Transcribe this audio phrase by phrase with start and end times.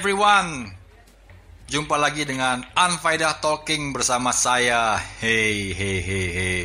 [0.00, 0.64] everyone.
[1.68, 4.96] Jumpa lagi dengan Unfaedah Talking bersama saya.
[4.96, 6.60] Hey hey hey hey.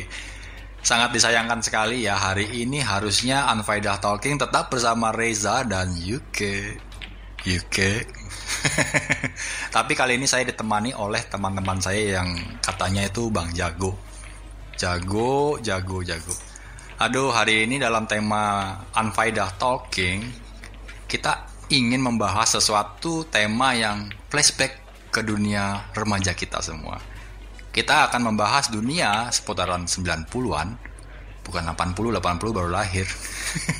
[0.80, 6.80] Sangat disayangkan sekali ya hari ini harusnya Unfaedah Talking tetap bersama Reza dan Yuke.
[7.44, 8.08] Yuke.
[9.76, 12.32] Tapi kali ini saya ditemani oleh teman-teman saya yang
[12.64, 14.00] katanya itu Bang Jago.
[14.80, 16.32] Jago, jago, jago.
[17.04, 20.24] Aduh, hari ini dalam tema Unfaedah Talking
[21.04, 24.78] kita ingin membahas sesuatu tema yang flashback
[25.10, 27.00] ke dunia remaja kita semua.
[27.74, 30.68] Kita akan membahas dunia seputaran 90-an,
[31.44, 33.04] bukan 80, 80 baru lahir.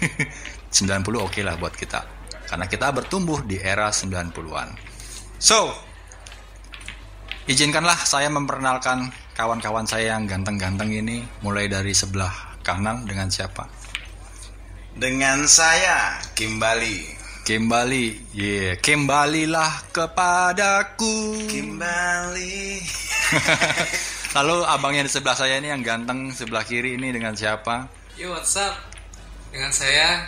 [0.77, 2.05] 90 oke lah buat kita.
[2.47, 4.69] Karena kita bertumbuh di era 90-an.
[5.41, 5.73] So,
[7.49, 13.65] izinkanlah saya memperkenalkan kawan-kawan saya yang ganteng-ganteng ini mulai dari sebelah kanan dengan siapa?
[14.97, 17.16] Dengan saya Kimbali.
[17.47, 21.47] Kembali, yeah, kembalilah kepadaku.
[21.47, 22.83] Kimbali.
[24.37, 27.87] Lalu abangnya di sebelah saya ini yang ganteng sebelah kiri ini dengan siapa?
[28.19, 28.75] Yo what's up?
[29.55, 30.27] Dengan saya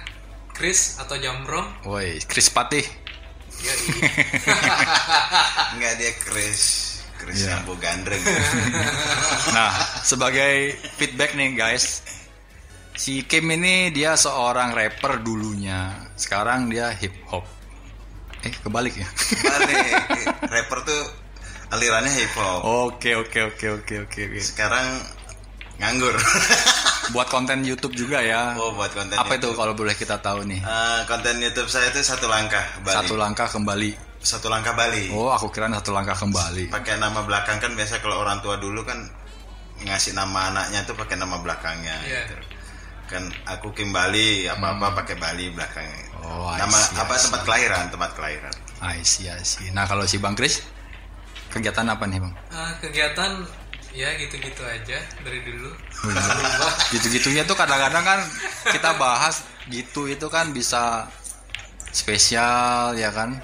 [0.55, 1.83] Chris atau Jambrong.
[1.91, 2.87] Woi, Chris Patih.
[3.67, 3.75] Ya,
[5.75, 6.63] Enggak dia Chris.
[7.19, 7.59] Chris Iya.
[7.59, 8.23] Sambo Gandreng.
[9.59, 9.75] Nah,
[10.07, 12.07] sebagai feedback nih guys,
[12.95, 17.47] si Kim ini dia seorang rapper dulunya, sekarang dia hip hop.
[18.43, 19.09] Eh, kebalik ya?
[19.41, 19.87] Balik.
[20.47, 21.03] Rapper tuh
[21.71, 22.61] alirannya hip hop.
[22.93, 24.39] Oke, oke, oke, oke, oke, oke.
[24.39, 24.99] Sekarang
[25.79, 26.15] nganggur.
[27.15, 28.53] Buat konten YouTube juga ya.
[28.61, 29.57] oh, buat konten Apa itu YouTube.
[29.57, 30.61] kalau boleh kita tahu nih?
[30.61, 32.93] Eh, konten YouTube saya itu satu langkah Bali.
[33.01, 33.91] Satu langkah kembali.
[34.21, 35.09] Satu langkah Bali.
[35.17, 36.69] Oh, aku kira satu langkah kembali.
[36.69, 39.09] Pakai nama belakang kan biasa kalau orang tua dulu kan
[39.79, 42.29] ngasih nama anaknya tuh pakai nama belakangnya Iya.
[42.29, 42.35] gitu.
[43.09, 46.05] Kan aku Kimbali, apa-apa pakai Bali belakangnya.
[46.13, 46.29] Hmm.
[46.29, 47.25] Oh, I nama see, apa I see.
[47.25, 48.55] tempat kelahiran, tempat kelahiran.
[48.85, 49.73] I see, I see.
[49.73, 50.61] Nah, kalau si Bang Kris,
[51.49, 52.37] kegiatan apa nih Bang?
[52.53, 53.49] Ah, kegiatan
[53.97, 55.73] ya gitu-gitu aja dari dulu.
[56.95, 58.21] Gitu-gitunya tuh kadang-kadang kan
[58.69, 61.09] kita bahas gitu itu kan bisa
[61.91, 63.41] spesial ya kan?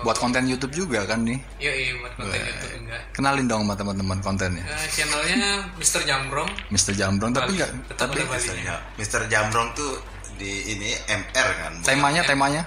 [0.00, 0.08] Oh.
[0.08, 1.36] Buat konten YouTube juga kan nih.
[1.60, 3.02] Yo iya buat konten YouTube enggak.
[3.12, 4.64] Kenalin dong sama teman-teman kontennya.
[4.64, 6.00] Eh, channelnya Mr.
[6.08, 6.48] Jambrong.
[6.72, 6.92] Mr.
[6.96, 8.48] Jambrong tapi enggak tapi ada Bali.
[8.64, 9.28] Ya, Mr.
[9.28, 10.00] Jambrong tuh
[10.40, 11.72] di ini MR kan.
[11.76, 11.84] bukan?
[11.84, 12.62] temanya temanya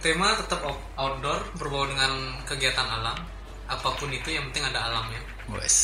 [0.00, 2.12] Tema tetap out- outdoor berbau dengan
[2.44, 3.16] kegiatan alam.
[3.64, 5.16] Apa pun itu yang penting ada alamnya.
[5.48, 5.76] Wes.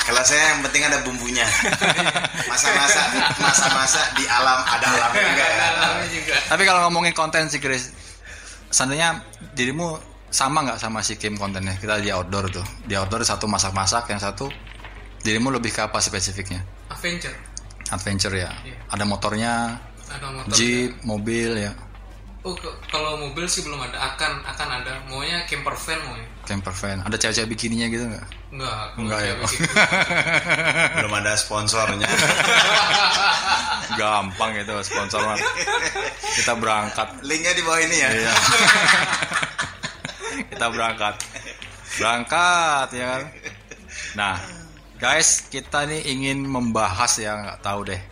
[0.00, 1.44] Kalau saya yang penting ada bumbunya.
[2.50, 3.02] Masa-masa
[3.36, 5.64] masa-masa di alam ada alamnya enggak ya?
[5.76, 6.36] Alamnya juga.
[6.48, 7.92] Tapi kalau ngomongin konten sih Chris,
[8.74, 9.22] seandainya
[9.52, 9.94] dirimu
[10.28, 11.74] sama nggak sama si Kim kontennya?
[11.74, 12.66] Kita di outdoor tuh.
[12.82, 14.50] Di outdoor satu masak-masak, yang satu
[15.22, 16.58] dirimu lebih ke apa spesifiknya?
[16.88, 17.34] Adventure.
[17.88, 18.50] Adventure ya.
[18.60, 18.76] Iya.
[18.90, 19.78] Ada motornya,
[20.10, 20.50] Ada motor.
[20.50, 21.70] jeep, mobil ya,
[22.42, 23.96] Oh, ke- kalau mobil sih belum ada.
[24.04, 25.00] Akan akan ada.
[25.08, 26.28] Maunya camper van maunya.
[26.44, 27.00] camper van.
[27.00, 28.26] Ada cewek-cewek bikininya gitu nggak?
[28.52, 28.84] Enggak.
[28.84, 29.32] kalau Enggak ya.
[31.00, 32.04] Belum ada sponsornya.
[33.96, 35.38] Gampang itu sponsor mah.
[36.36, 37.08] Kita berangkat.
[37.22, 38.10] Linknya di bawah ini ya.
[38.10, 38.34] Iya.
[40.54, 41.14] kita berangkat.
[41.98, 43.22] Berangkat ya kan.
[44.14, 44.34] Nah,
[44.98, 48.02] guys, kita nih ingin membahas ya nggak tahu deh.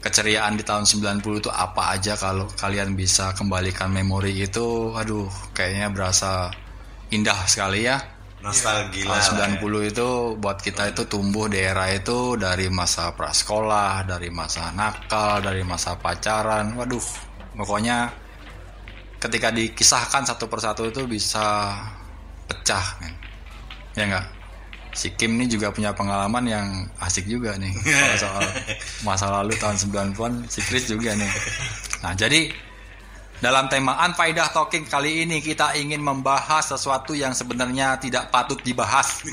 [0.00, 5.92] keceriaan di tahun 90 itu apa aja kalau kalian bisa kembalikan memori itu aduh kayaknya
[5.92, 6.48] berasa
[7.12, 8.00] indah sekali ya
[8.40, 10.08] Nostalgia tahun lah 90 itu
[10.40, 16.00] buat kita itu tumbuh di era itu dari masa prasekolah dari masa nakal dari masa
[16.00, 16.72] pacaran.
[16.72, 17.04] Waduh
[17.52, 18.08] pokoknya
[19.20, 21.76] ketika dikisahkan satu persatu itu bisa
[22.48, 23.12] pecah men.
[23.92, 24.26] ya enggak
[24.96, 26.66] si Kim ini juga punya pengalaman yang
[26.98, 28.44] asik juga nih kalau soal
[29.06, 31.30] masa lalu tahun 90-an si Chris juga nih.
[32.02, 32.50] Nah jadi
[33.40, 39.20] dalam tema Unfaidah Talking kali ini kita ingin membahas sesuatu yang sebenarnya tidak patut dibahas.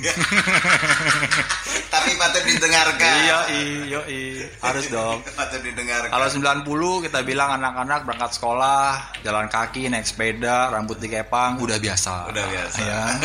[1.94, 4.48] Tapi patut didengarkan iya, iya, iya.
[4.64, 5.20] Harus dong.
[5.40, 11.60] Patut didengarkan Kalau 90 kita bilang anak-anak berangkat sekolah, jalan kaki, naik sepeda, rambut dikepang,
[11.60, 12.32] udah biasa.
[12.32, 13.04] Udah biasa Ya.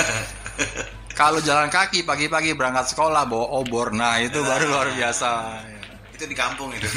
[1.12, 5.60] Kalau jalan kaki pagi-pagi berangkat sekolah bawa obor, nah itu baru luar biasa.
[6.16, 6.88] Itu di kampung itu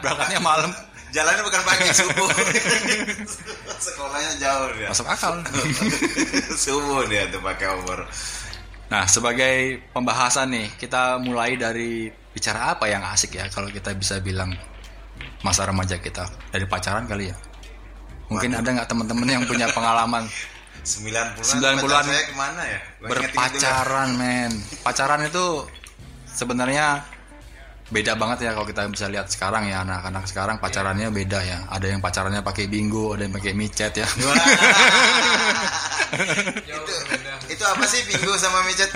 [0.00, 0.72] Berangkatnya malam,
[1.14, 2.28] Jalannya bukan pagi subuh.
[3.86, 4.88] Sekolahnya jauh dia.
[4.90, 5.38] Masuk akal.
[6.66, 8.02] Subuh dia tuh pakai obor.
[8.90, 14.18] Nah, sebagai pembahasan nih, kita mulai dari bicara apa yang asik ya kalau kita bisa
[14.18, 14.58] bilang
[15.46, 16.26] masa remaja kita.
[16.50, 17.36] Dari pacaran kali ya.
[18.34, 20.26] Mungkin ada nggak teman-teman yang punya pengalaman?
[20.84, 22.80] 90-an 90-an pacar saya ke mana ya?
[23.00, 24.52] Gua berpacaran, men.
[24.84, 25.64] Pacaran itu
[26.28, 27.13] sebenarnya
[27.92, 31.58] beda banget ya kalau kita bisa lihat sekarang ya anak-anak sekarang pacarannya beda ya.
[31.68, 34.08] Ada yang pacarannya pakai bingo, ada yang pakai micet ya.
[36.14, 37.32] Berbeda.
[37.54, 38.88] Itu apa sih Bingo sama micet?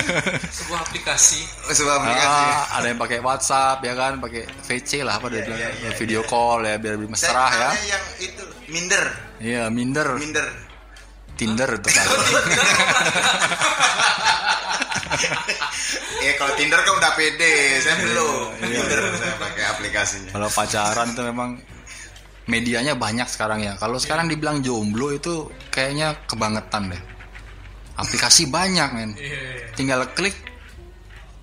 [0.50, 1.40] Sebuah aplikasi.
[1.68, 5.44] Oh, sebuah aplikasi Ah, ada yang pakai WhatsApp ya kan, pakai VC lah apa dia
[5.44, 7.70] bilang, iya, iya, video call ya biar lebih mesra ya.
[7.86, 9.04] yang itu Minder
[9.38, 10.46] Iya, minder, Minder
[11.38, 12.02] Tinder itu kan.
[16.26, 18.58] Ya kalau Tinder kan udah pede, saya belum.
[18.66, 20.30] iya, Tinder saya pakai aplikasinya.
[20.34, 21.50] Kalau pacaran itu memang
[22.50, 23.78] medianya banyak sekarang ya.
[23.78, 27.02] Kalau sekarang dibilang jomblo itu kayaknya kebangetan deh.
[27.98, 29.10] Aplikasi banyak men.
[29.14, 29.38] Iya, iya.
[29.74, 30.34] Tinggal klik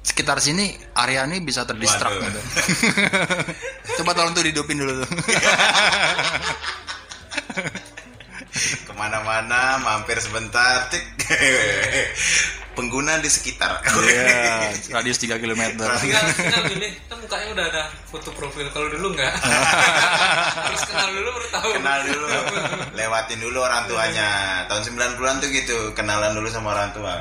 [0.05, 2.39] sekitar sini area ini bisa terdistrak gitu.
[4.01, 5.10] Coba tolong tuh dihidupin dulu tuh.
[8.88, 11.03] Ke mana-mana, mampir sebentar, tik.
[12.75, 13.83] Pengguna di sekitar.
[13.83, 15.79] Iya, radius 3 km.
[15.79, 18.67] Tinggal, tinggal gini, kan mukanya udah ada foto profil.
[18.71, 19.31] Kalau dulu enggak.
[20.67, 21.69] Harus kenal dulu baru tahu.
[21.79, 22.25] Kenal dulu,
[22.95, 24.29] lewatin dulu orang tuanya.
[24.67, 27.15] Tahun 90-an tuh gitu, kenalan dulu sama orang tua.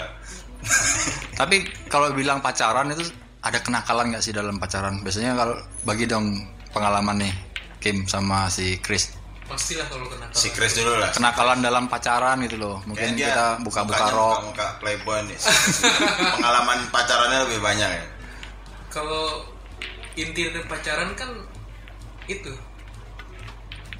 [1.40, 3.06] Tapi kalau bilang pacaran itu
[3.44, 5.02] ada kenakalan nggak sih dalam pacaran?
[5.06, 5.54] Biasanya kalau
[5.86, 6.34] bagi dong
[6.74, 7.34] pengalaman nih
[7.78, 9.23] Kim sama si Chris.
[9.44, 10.28] Pastilah kalau kenal.
[10.32, 11.12] Si Chris dulu lah.
[11.12, 12.80] Kenakalan dalam pacaran gitu loh.
[12.88, 14.38] Mungkin Kayaknya dia kita buka-buka rok.
[14.48, 15.38] Muka playboy nih.
[16.40, 18.04] Pengalaman pacarannya lebih banyak ya.
[18.88, 19.44] Kalau
[20.16, 21.28] inti dari pacaran kan
[22.24, 22.52] itu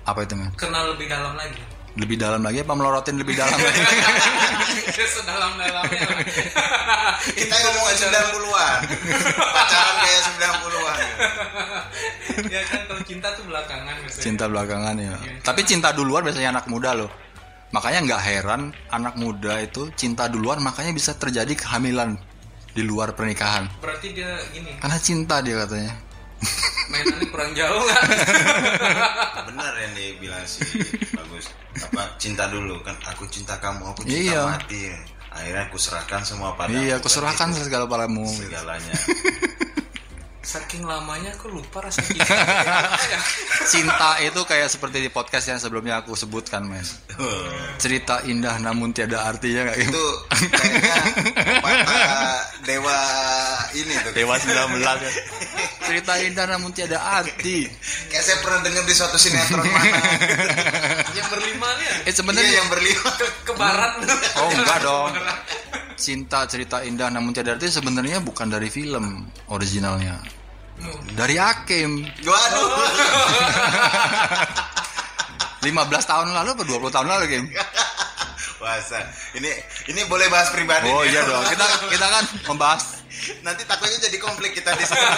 [0.05, 0.49] Apa itu men?
[0.57, 1.61] kenal lebih dalam lagi.
[1.95, 3.81] Lebih dalam lagi apa melorotin lebih dalam lagi?
[5.15, 6.07] Sedalam-dalamnya.
[6.11, 6.21] lah.
[7.39, 8.79] Kita ngomongin 90-an.
[9.31, 10.99] Pacaran kayak 90-an.
[12.51, 14.25] ya kan kalau cinta tuh belakangan biasanya.
[14.27, 15.15] cinta belakangan ya.
[15.47, 17.11] Tapi cinta duluan biasanya anak muda loh.
[17.71, 22.19] Makanya nggak heran anak muda itu cinta duluan makanya bisa terjadi kehamilan
[22.75, 23.71] di luar pernikahan.
[23.79, 25.95] Berarti dia gini, Karena cinta dia katanya.
[26.91, 28.03] mainannya kurang jauh nggak?
[29.49, 30.61] Bener yang dibilang si
[31.15, 31.55] bagus.
[31.77, 34.43] Apa cinta dulu kan aku cinta kamu, aku cinta Iya.
[34.49, 34.83] mati.
[35.29, 36.79] Akhirnya aku serahkan semua padamu.
[36.79, 37.67] Iya, aku Kan serahkan gitu.
[37.67, 38.23] segala padamu.
[38.25, 38.95] segalanya.
[40.45, 42.29] Saking lamanya aku lupa rasa cinta.
[43.73, 46.85] Cinta itu kayak seperti di podcast yang sebelumnya aku sebutkan, men.
[47.81, 49.97] Cerita indah namun tiada artinya kayak gitu.
[49.97, 50.07] itu
[50.53, 50.95] kayaknya
[51.33, 52.99] pepatah dewa
[53.73, 54.13] ini tuh.
[54.13, 55.13] Dewa 19 ya.
[55.85, 57.69] Cerita indah namun tiada arti.
[58.09, 60.01] Kayak saya pernah dengar di suatu sinetron mana.
[61.13, 61.95] Yang berlima nih ya?
[61.95, 63.09] Eh Iya sebenarnya yang berlima.
[63.21, 63.93] Ke, ke barat.
[64.41, 65.13] Oh enggak dong.
[65.95, 70.19] Cinta cerita indah namun tiada arti sebenarnya bukan dari film originalnya.
[71.15, 72.03] Dari Hakim.
[72.25, 72.69] Waduh.
[75.65, 75.71] 15
[76.05, 77.45] tahun lalu atau 20 tahun lalu, Kim?
[78.61, 79.01] Puasa.
[79.37, 79.51] Ini
[79.93, 80.89] ini boleh bahas pribadi.
[80.89, 81.45] Oh iya dong.
[81.49, 83.04] Kita kita kan membahas.
[83.43, 85.07] Nanti takutnya jadi konflik kita di sini.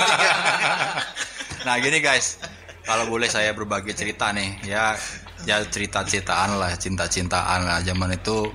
[1.66, 2.38] Nah, gini guys.
[2.86, 4.94] Kalau boleh saya berbagi cerita nih, ya
[5.42, 8.54] ya cerita-citaan lah, cinta-cintaan lah zaman itu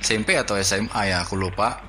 [0.00, 1.84] SMP atau SMA ya, aku lupa.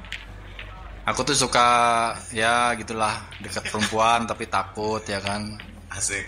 [1.07, 5.55] Aku tuh suka ya gitulah dekat perempuan tapi takut ya kan.
[5.97, 6.25] Asik.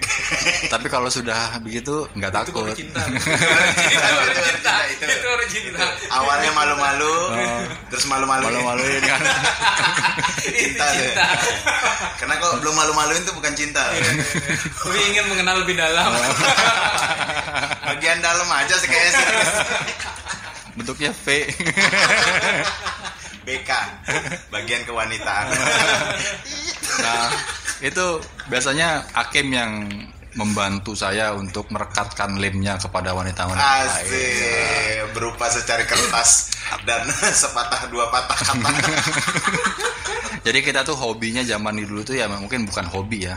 [0.73, 2.73] Tapi kalau sudah begitu nggak itu takut.
[2.73, 3.01] cinta.
[3.05, 4.73] Itu cinta.
[4.89, 5.05] Itu.
[5.05, 5.85] itu cinta.
[6.09, 7.15] awalnya malu-malu
[7.93, 8.49] terus malu-malu.
[8.49, 9.21] Malu-maluin kan.
[10.41, 11.25] cinta, cinta.
[12.17, 13.85] karena kok belum malu-maluin tuh bukan cinta.
[14.83, 16.09] Tapi ingin mengenal lebih dalam.
[17.89, 19.21] Bagian dalam aja sih kayaknya
[20.77, 21.27] Bentuknya V.
[23.45, 23.69] BK
[24.53, 25.45] bagian kewanitaan
[26.99, 27.31] Nah,
[27.79, 28.05] itu
[28.51, 29.87] biasanya hakim yang
[30.37, 33.89] membantu saya untuk merekatkan lemnya kepada wanita-wanita lain.
[33.89, 36.53] asik berupa secari kertas
[36.85, 37.01] dan
[37.41, 38.69] sepatah dua patah kata
[40.45, 43.35] Jadi kita tuh hobinya zaman dulu tuh ya mungkin bukan hobi ya.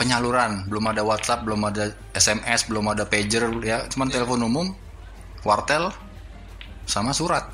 [0.00, 4.66] Penyaluran, belum ada WhatsApp, belum ada SMS, belum ada pager ya, cuman telepon umum,
[5.44, 5.92] wartel
[6.88, 7.44] sama surat.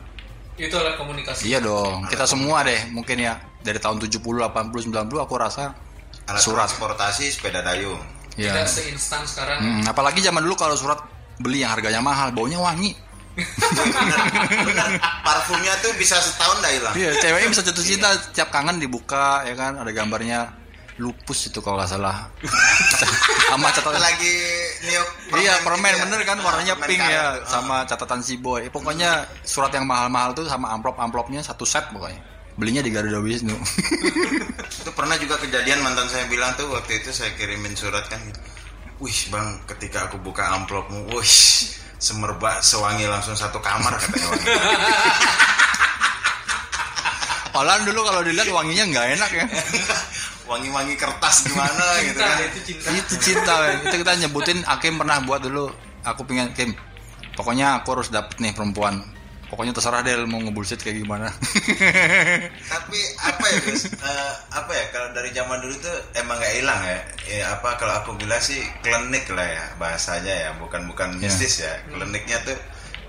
[0.58, 4.92] Itu alat komunikasi Iya dong, kita semua deh mungkin ya dari tahun 70, 80, 90
[5.18, 5.76] aku rasa
[6.24, 6.64] alat Surat.
[6.64, 8.00] transportasi sepeda dayung
[8.34, 8.50] ya.
[8.50, 10.98] tidak seinstan sekarang Hmm, apalagi zaman dulu kalau surat
[11.36, 12.96] beli yang harganya mahal, baunya wangi.
[13.36, 19.44] bener parfumnya tuh bisa setahun dah hilang Iya, ceweknya bisa jatuh cinta tiap kangen dibuka
[19.44, 20.56] ya kan, ada gambarnya
[20.96, 22.32] lupus itu kalau nggak salah.
[23.52, 24.32] sama catatan lagi
[24.88, 26.04] niup Iya permen gitu ya.
[26.08, 27.22] bener kan warnanya permen pink karet ya.
[27.22, 27.32] Ah.
[27.44, 28.68] sama catatan si boy.
[28.72, 32.20] Pokoknya surat yang mahal-mahal tuh sama amplop-amplopnya satu set pokoknya.
[32.56, 33.52] Belinya di Garuda Wisnu.
[34.80, 38.20] itu pernah juga kejadian mantan saya bilang tuh waktu itu saya kirimin surat kan
[38.96, 41.36] wih bang ketika aku buka amplopmu wih
[42.00, 44.28] semerbak sewangi langsung satu kamar katanya.
[47.52, 49.46] Padahal dulu kalau dilihat wanginya nggak enak ya.
[50.46, 53.54] Wangi-wangi kertas gimana gitu cinta kan itu cinta itu cinta.
[53.82, 55.68] Itu kita nyebutin Akim pernah buat dulu.
[56.02, 56.70] Aku pengen Kim.
[57.34, 59.02] Pokoknya aku harus dapet nih perempuan.
[59.46, 61.30] Pokoknya terserah deh mau ngebullshit kayak gimana.
[62.72, 66.80] tapi apa ya Gus Eh, apa ya kalau dari zaman dulu tuh emang nggak hilang
[66.82, 71.30] ya ya apa kalau aku bilang sih klinik lah ya bahasanya ya bukan bukan Ya.
[71.30, 72.58] mistis ya kliniknya tuh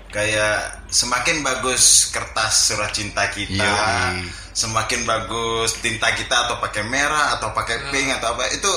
[0.08, 0.56] kayak
[0.88, 4.24] semakin bagus kertas surat cinta kita Yoi.
[4.50, 8.72] semakin bagus tinta kita atau pakai merah atau pakai pink atau apa itu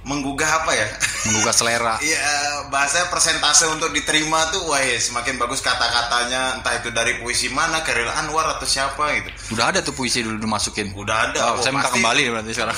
[0.00, 0.88] menggugah apa ya
[1.22, 2.00] Menggugah selera.
[2.02, 2.24] Iya
[2.72, 7.84] bahasanya persentase untuk diterima tuh wah ya, semakin bagus kata-katanya entah itu dari puisi mana
[7.84, 10.96] Karel Anwar atau siapa gitu Udah ada tuh puisi dulu dimasukin.
[10.96, 12.76] udah ada Oh, oh, saya minta kembali berarti sekarang.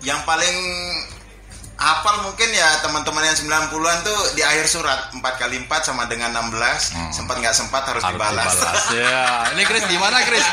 [0.00, 0.56] yang paling
[1.80, 6.28] hafal mungkin ya teman-teman yang 90-an tuh di akhir surat 4 kali 4 sama dengan
[6.28, 6.52] 16
[7.10, 8.12] sempat nggak sempat harus, Hmm.
[8.12, 8.84] Harus dibalas, dibalas.
[9.00, 10.44] Ya, ini Chris gimana Chris?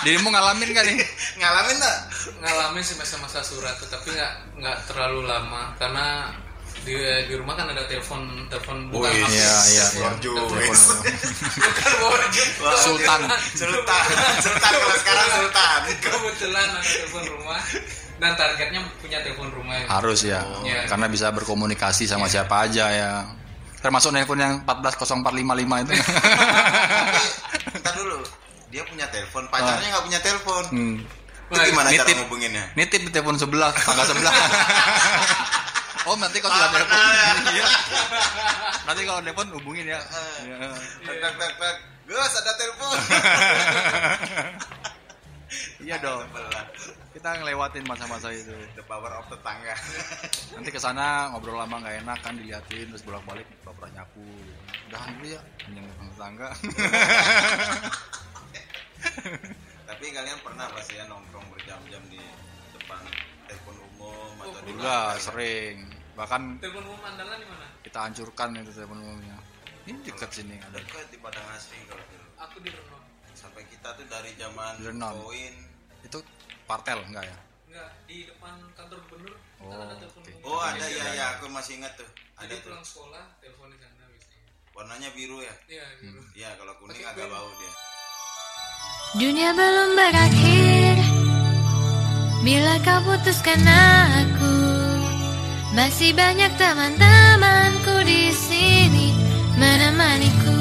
[0.00, 0.96] Dirimu ngalamin kan nih?
[1.40, 1.96] ngalamin tak?
[2.40, 6.32] ngalamin sih masa-masa surat tetapi nggak nggak terlalu lama karena
[6.80, 6.92] di,
[7.24, 9.32] di rumah kan ada telepon telepon bukan Wih, HP.
[9.32, 10.08] iya, iya, iya.
[10.08, 10.32] Borju.
[10.36, 10.72] bukan
[12.60, 13.20] Wah, Sultan.
[13.52, 14.00] Sultan
[14.40, 17.60] Sultan kalau sekarang Sultan kebetulan ada telepon rumah
[18.24, 19.86] dan targetnya punya telepon rumah ya.
[19.86, 20.88] Harus ya, Iya.
[20.88, 23.10] karena bisa berkomunikasi sama siapa aja ya.
[23.78, 25.92] Termasuk handphone yang 140455 itu.
[27.76, 28.24] Ntar dulu
[28.68, 30.96] dia punya telepon pacarnya nggak punya telepon Hmm.
[31.46, 32.16] itu gimana cara Nitip.
[32.18, 34.32] ngubunginnya Nitip di telepon sebelah, tangga sebelah.
[36.08, 36.98] oh, nanti kalau sudah Ah, telepon.
[37.52, 37.64] ya.
[38.82, 40.00] Nanti kalau telepon hubungin ya.
[41.04, 41.76] Tek, tek, tek, tek.
[42.04, 42.96] Gus ada telepon
[45.80, 46.24] Iya dong.
[47.14, 48.50] Kita ngelewatin masa-masa itu.
[48.74, 49.70] the power of tetangga
[50.58, 54.26] Nanti ke sana ngobrol lama nggak enak kan diliatin terus bolak-balik pura nyapu.
[54.90, 55.40] Udahan dulu ya,
[55.70, 56.48] yang tetangga.
[59.88, 62.18] tapi kalian pernah pasti ya nongkrong berjam-jam di
[62.74, 63.04] depan
[63.46, 65.86] telepon umum atau di Udah sering.
[66.18, 69.38] Bahkan telepon umum andalan di mana kita hancurkan itu telepon umumnya.
[69.86, 70.82] Ini dekat sini ada.
[70.82, 73.04] dekat di Padang Asri kalau dulu aku di Renon
[73.36, 75.14] sampai kita tuh dari zaman Renon.
[75.22, 75.54] koin
[76.02, 76.18] Itu
[76.64, 77.36] partel enggak ya?
[77.68, 81.48] enggak di depan kantor gubernur kan Oh, ada telepon umum oh ada ya ya aku
[81.48, 82.04] masih ingat tuh.
[82.36, 82.68] Ada jadi tuh.
[82.68, 84.44] pulang sekolah telepon di sana biasanya.
[84.76, 85.54] Warnanya biru ya?
[85.64, 87.72] Iya gitu Iya kalau kuning Pakai agak bau dia.
[89.14, 90.96] Dunia belum berakhir.
[92.44, 94.56] Bila kau putuskan aku
[95.72, 99.16] Masih banyak teman-temanku di sini
[99.56, 100.60] Menemaniku.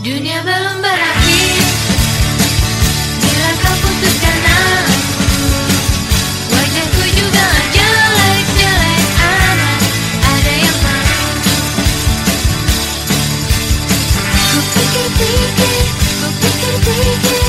[0.00, 1.29] Dunia belum berakhir
[16.80, 17.39] We can.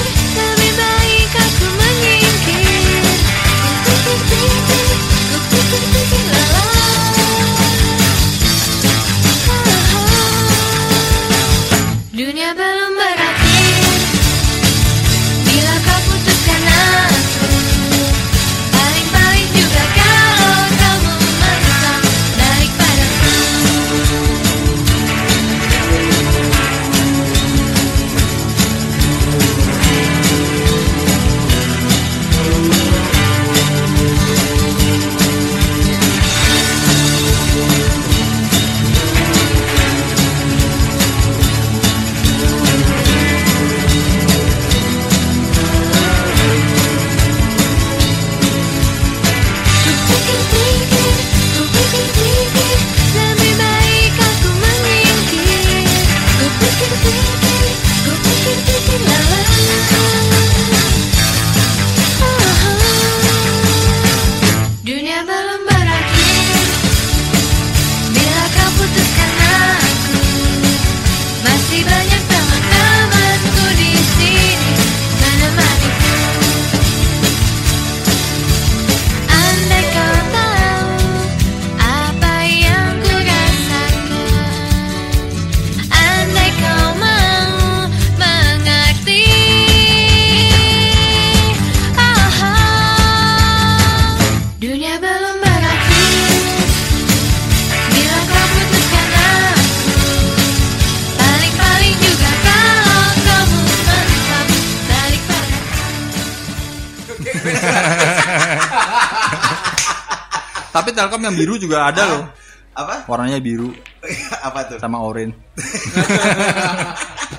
[111.32, 112.24] Yang biru juga ada loh.
[112.72, 113.04] Apa?
[113.08, 113.72] Warnanya biru
[114.48, 114.78] Apa tuh?
[114.80, 115.36] sama oranye.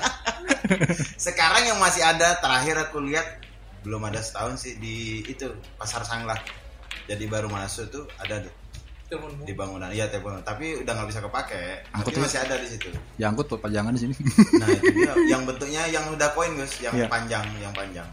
[1.17, 3.25] Sekarang yang masih ada terakhir aku lihat
[3.83, 6.39] belum ada setahun sih di itu pasar Sanglah.
[7.03, 8.53] Jadi baru masuk tuh ada tuh
[9.43, 9.91] di bangunan.
[9.91, 11.83] Iya telepon, tapi udah nggak bisa kepake.
[11.91, 12.87] Angkut masih ada di situ.
[13.19, 14.15] Diangkut tuh pajangan di sini.
[14.57, 17.05] Nah itu dia yang bentuknya yang udah koin guys, yang Iya.
[17.11, 18.07] panjang, yang panjang.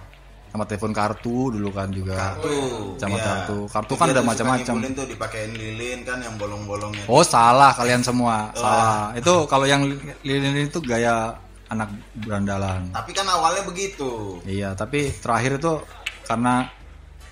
[0.51, 2.35] Sama telepon kartu dulu kan juga.
[2.35, 2.59] Kartu.
[2.99, 3.25] Sama iya.
[3.25, 3.59] kartu.
[3.71, 4.75] Kartu kan suka macam-macam.
[4.99, 7.07] tuh dipakein lilin kan yang bolong-bolongnya.
[7.07, 9.15] Oh salah kalian semua, salah.
[9.15, 9.87] Itu kalau yang
[10.27, 11.39] lilin itu gaya
[11.71, 12.91] anak berandalan.
[12.91, 14.43] Tapi kan awalnya begitu.
[14.43, 15.79] Iya, tapi terakhir itu
[16.27, 16.67] karena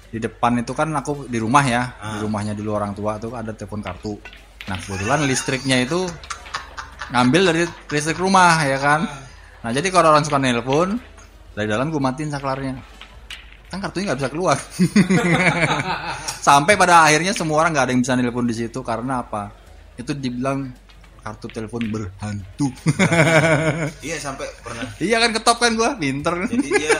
[0.08, 2.22] di depan itu kan aku di rumah ya, di Ah.
[2.22, 4.14] rumahnya dulu orang tua tuh ada telepon kartu.
[4.70, 6.06] Nah kebetulan listriknya itu
[7.10, 9.10] ngambil dari listrik rumah ya kan.
[9.66, 11.02] Nah jadi kalau orang suka nelpon
[11.56, 12.97] dari dalam gue matiin saklarnya.
[13.68, 14.56] Kan kartunya nggak bisa keluar.
[16.48, 19.52] Sampai pada akhirnya semua orang nggak ada yang bisa nelpon di situ karena apa?
[20.00, 20.72] Itu dibilang
[21.20, 22.72] kartu telepon berhantu.
[24.06, 24.86] Iya sampai pernah.
[25.02, 26.32] iya kan ketop kan gua, pinter.
[26.48, 26.96] Jadi dia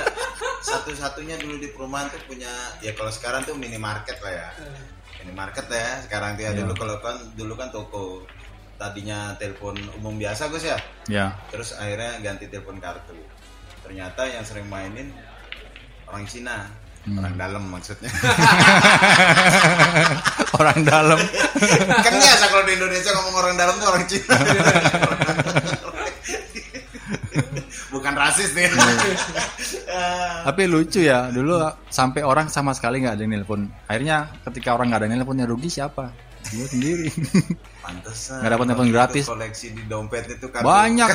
[0.60, 2.50] satu-satunya dulu di perumahan tuh punya
[2.84, 4.48] ya kalau sekarang tuh minimarket lah ya.
[5.24, 6.02] Minimarket ya.
[6.04, 6.60] Sekarang tuh ya Iya.
[6.66, 8.26] dulu kalau kan dulu kan toko
[8.76, 10.76] tadinya telepon umum biasa Gus ya.
[11.08, 11.32] Ya.
[11.48, 13.16] Terus akhirnya ganti telepon kartu.
[13.80, 15.08] Ternyata yang sering mainin
[16.08, 16.56] orang Cina,
[17.08, 17.24] Hmm.
[17.24, 18.10] orang dalam maksudnya.
[20.60, 21.16] orang dalam.
[22.04, 24.36] kan biasa kalau di Indonesia ngomong orang dalam tuh orang Cina.
[27.88, 28.68] Bukan rasis nih.
[30.44, 31.56] Tapi lucu ya, dulu
[31.88, 33.72] sampai orang sama sekali nggak ada yang nelpon.
[33.88, 36.12] Akhirnya ketika orang nggak ada yang nelpon, yang rugi siapa?
[36.52, 37.08] Gue sendiri.
[37.80, 38.44] Pantesan.
[38.44, 39.24] Nggak dapat telepon Waktu itu gratis.
[39.26, 41.08] Koleksi di dompet itu kan Banyak.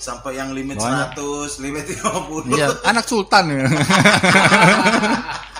[0.00, 1.14] Sampai yang limit Banyak.
[1.14, 2.56] 100, limit 50.
[2.56, 3.44] Iya, anak sultan.
[3.52, 3.68] ya.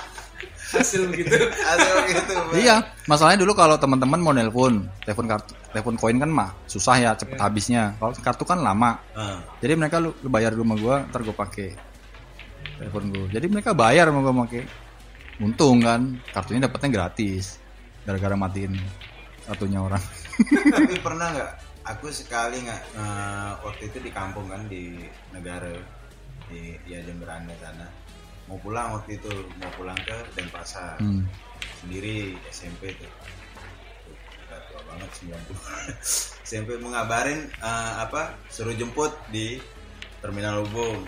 [0.71, 1.35] hasil begitu
[1.67, 2.33] Ada gitu.
[2.35, 2.55] Bang.
[2.55, 2.77] iya,
[3.11, 7.37] masalahnya dulu kalau teman-teman mau nelpon, telepon kartu, telepon koin kan mah susah ya, cepet
[7.37, 7.99] habisnya.
[7.99, 9.03] Kalau kartu kan lama.
[9.13, 11.75] Ah, Jadi mereka lu, lu bayar di rumah gua, ntar gue pakai
[12.79, 13.27] telepon gue.
[13.35, 14.63] Jadi mereka bayar sama gue pakai.
[15.41, 17.59] Untung kan, kartunya dapatnya gratis.
[18.05, 18.77] Gara-gara matiin
[19.49, 20.03] kartunya orang.
[20.71, 21.53] Tapi pernah nggak?
[21.91, 24.95] Aku sekali nggak eh, waktu itu di kampung kan di
[25.35, 25.75] negara
[26.47, 27.87] di ya Jemberana sana.
[28.47, 31.27] Mau pulang waktu itu mau pulang ke Denpasar Hmm.
[31.83, 33.11] sendiri SMP tuh.
[34.51, 35.55] Tua banget 90.
[36.49, 39.59] SMP mengabarin eh, apa suruh jemput di
[40.23, 41.03] terminal Ubung.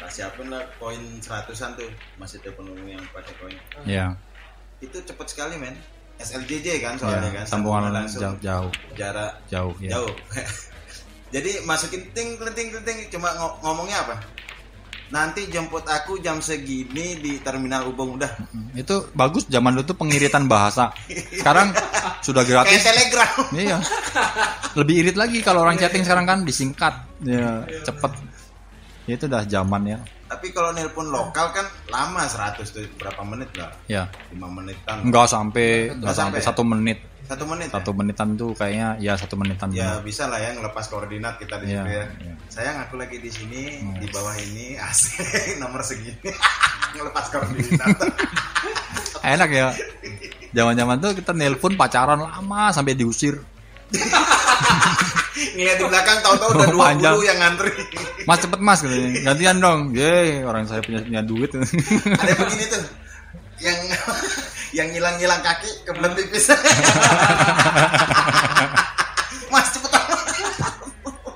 [0.00, 3.58] Tak siapin lah koin seratusan tuh masih telepon umum yang pakai koin.
[3.84, 4.16] Ya,
[4.80, 5.76] Itu cepet sekali men.
[6.20, 9.96] SLJJ kan soalnya ya, kan sambungan langsung jauh, jauh, jarak jauh, ya.
[9.96, 10.12] jauh
[11.34, 14.16] jadi masukin ting ting ting cuma ngo- ngomongnya apa
[15.10, 18.30] nanti jemput aku jam segini di terminal Ubung udah
[18.78, 20.94] Itu bagus zaman dulu tuh pengiritan bahasa.
[21.34, 21.74] Sekarang
[22.26, 22.82] sudah kayak gratis.
[22.86, 23.30] telegram
[23.66, 23.78] Iya.
[24.78, 26.94] Lebih irit lagi kalau orang chatting sekarang kan disingkat.
[27.26, 28.12] Ya, cepet.
[29.10, 29.98] Ya, itu udah zaman ya.
[30.30, 34.06] Tapi kalau nelpon lokal kan lama 100 tuh berapa menit lah Ya.
[34.30, 36.38] 5 menitan Enggak sampai enggak sampai.
[36.38, 36.98] satu menit.
[37.26, 37.74] satu menit ya?
[37.76, 39.70] Satu menitan tuh kayaknya ya satu menitan.
[39.70, 42.34] ya bisa lah ya ngelepas koordinat kita di situ ya iya.
[42.46, 43.98] sayang aku lagi di sini Hmm.
[43.98, 45.18] di bawah ini asik
[45.58, 46.30] nomor segini
[46.94, 47.90] ngelepas koordinat
[49.22, 49.68] Enak ya.
[50.50, 53.36] Zaman-zaman tuh kita nelpon pacaran lama sampai diusir.
[55.50, 57.14] Ngeliat di belakang tahu-tahu udah 20 Panjang.
[57.22, 57.70] yang ngantri
[58.22, 59.08] Mas cepet mas katanya.
[59.24, 59.80] Gantian dong.
[59.90, 61.50] Ye, orang saya punya punya duit.
[61.50, 61.64] ada
[62.26, 62.82] yang begini tuh
[63.58, 63.78] yang
[64.78, 66.48] yang ngilang-ngilang kaki kebelet pipis
[69.50, 70.02] mas cepetan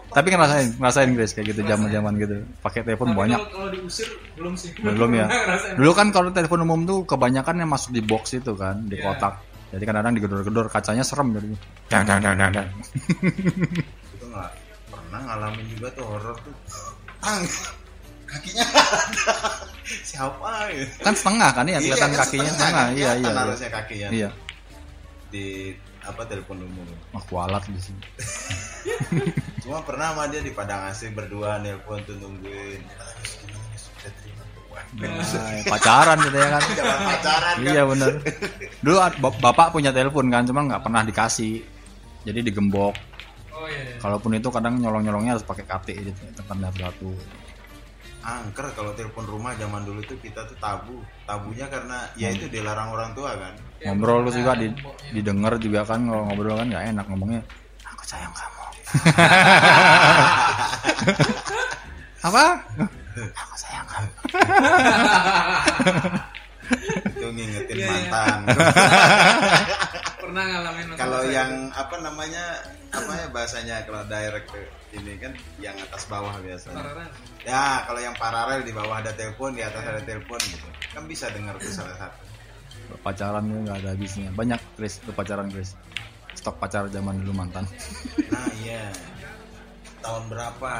[0.08, 2.36] Tapi kan ngerasain, ngerasain Grace kayak gitu zaman-zaman gitu.
[2.62, 3.34] Pakai telepon Tapi banyak.
[3.36, 4.06] kalau, kalau diusir
[4.38, 5.26] belum sih Belum ya.
[5.26, 5.74] Ngerasain.
[5.74, 9.10] Dulu kan kalau telepon umum tuh kebanyakan yang masuk di box itu kan, di Iya.
[9.10, 9.34] kotak.
[9.74, 11.46] Jadi kadang-kadang digedor-gedor kacanya serem jadi.
[11.88, 12.68] Dang dang dang dang dang.
[14.14, 14.50] itu nggak
[14.88, 16.54] pernah ngalamin juga tuh horor tuh
[17.18, 17.42] tang
[18.24, 19.34] kakinya nggak ada
[20.02, 22.84] siapa ya Kan setengah kan ya, kelihatan kan kakinya setengah setengah.
[22.84, 23.12] kan, Iya iya.
[23.20, 23.30] iya.
[23.37, 24.30] harusnya kakinya Iya.
[25.28, 25.46] di
[26.04, 28.02] apa telepon umum Wah, kualat di sini.
[29.64, 32.84] cuma pernah sama dia di padang asih berdua nelpon tuh nungguin
[34.94, 35.10] Nah,
[35.66, 36.62] pacaran gitu ya kan.
[37.10, 38.12] pacaran kan iya bener.
[38.80, 38.96] Dulu
[39.40, 41.62] bapak punya telepon kan, cuma nggak pernah dikasih.
[42.24, 42.94] Jadi digembok.
[43.52, 43.96] oh iya, iya.
[44.00, 47.10] Kalaupun itu kadang nyolong-nyolongnya harus pakai KT gitu, tekan satu.
[48.24, 50.96] angker kalau telepon rumah zaman dulu tuh kita tuh tabu
[51.28, 53.52] tabunya karena ya itu dilarang orang tua kan
[53.84, 55.12] Ya, ngobrol lu juga di, temboknya.
[55.12, 57.44] didengar juga kan kalau ngobrol kan nggak enak ngomongnya
[57.84, 58.64] aku sayang kamu
[62.28, 62.44] apa
[63.14, 63.87] aku sayang
[67.14, 67.90] kamu ngingetin Iya, iya.
[68.09, 68.38] mantan.
[70.24, 71.77] pernah ngalamin kalau yang itu.
[71.77, 72.44] apa namanya
[72.88, 74.48] apa ya bahasanya kalau direct
[74.96, 76.81] ini kan yang atas bawah biasanya.
[76.81, 77.11] Paralel.
[77.44, 80.64] Ya kalau yang paralel di bawah ada telepon di atas ada telepon gitu.
[80.96, 82.22] Kan bisa dengar tuh salah satu.
[83.00, 85.72] pacaran nggak ada habisnya banyak Chris lu pacaran Chris
[86.37, 87.64] stok pacar zaman dulu mantan
[88.29, 88.92] Nah iya.
[90.05, 90.72] Tahun berapa?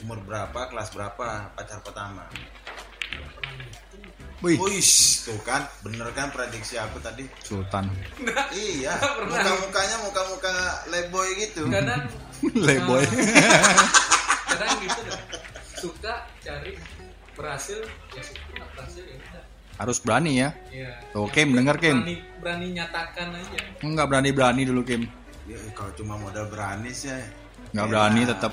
[0.00, 0.60] Umur berapa?
[0.66, 1.26] Kelas berapa?
[1.52, 2.26] Pacar pertama?
[4.38, 4.78] wih Wih,
[5.26, 7.26] tuh kan, bener kan prediksi aku tadi?
[7.42, 7.90] sultan
[8.48, 10.54] Iya, muka-mukanya muka-muka
[10.86, 11.66] leboy gitu.
[11.66, 12.06] kadang
[12.54, 13.02] Playboy.
[14.48, 15.20] kadang gitu dah.
[15.74, 16.78] suka cari
[17.34, 19.42] berhasil ya suka berhasil ya udah
[19.76, 20.90] harus berani ya Iya.
[21.10, 21.96] Tuh, Kim, denger, Kim.
[21.98, 25.02] berani berani nyatakan aja nggak berani berani dulu Kim
[25.44, 27.10] Ya, kalau cuma modal berani sih,
[27.72, 28.52] nggak ya, berani tetap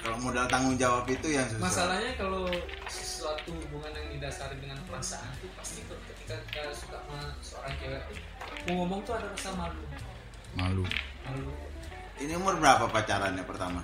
[0.00, 1.60] Kalau modal tanggung jawab itu yang susah.
[1.60, 2.48] masalahnya kalau
[2.88, 8.02] sesuatu hubungan yang didasari dengan perasaan itu pasti ketika kita suka sama seorang cewek
[8.68, 9.82] mau ngomong tuh ada rasa malu.
[10.56, 10.84] Malu.
[11.28, 11.52] Malu.
[12.20, 13.80] Ini umur berapa pacarannya pertama?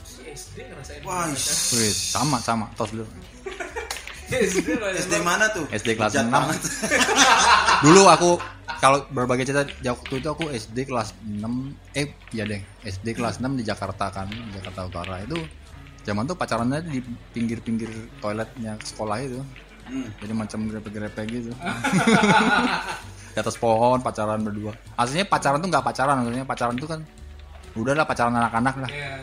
[0.00, 2.66] si SD ngerasain Wah, sama sama.
[2.74, 3.06] Tos dulu
[5.02, 5.66] SD mana tuh?
[5.68, 6.30] SD kelas Bejat 6.
[6.30, 6.60] banget.
[7.84, 8.30] dulu aku
[8.76, 11.42] kalau berbagai cerita waktu itu aku SD kelas 6
[11.92, 15.36] eh ya deh SD kelas 6 di Jakarta kan di Jakarta Utara itu
[16.00, 16.98] zaman tuh pacarannya di
[17.30, 19.42] pinggir-pinggir toiletnya sekolah itu
[19.80, 20.06] Hmm.
[20.22, 21.50] jadi macam grepe-grepe gitu
[23.34, 27.00] di atas pohon pacaran berdua aslinya pacaran tuh nggak pacaran maksudnya pacaran tuh kan
[27.74, 29.18] udahlah pacaran anak-anak lah Iya,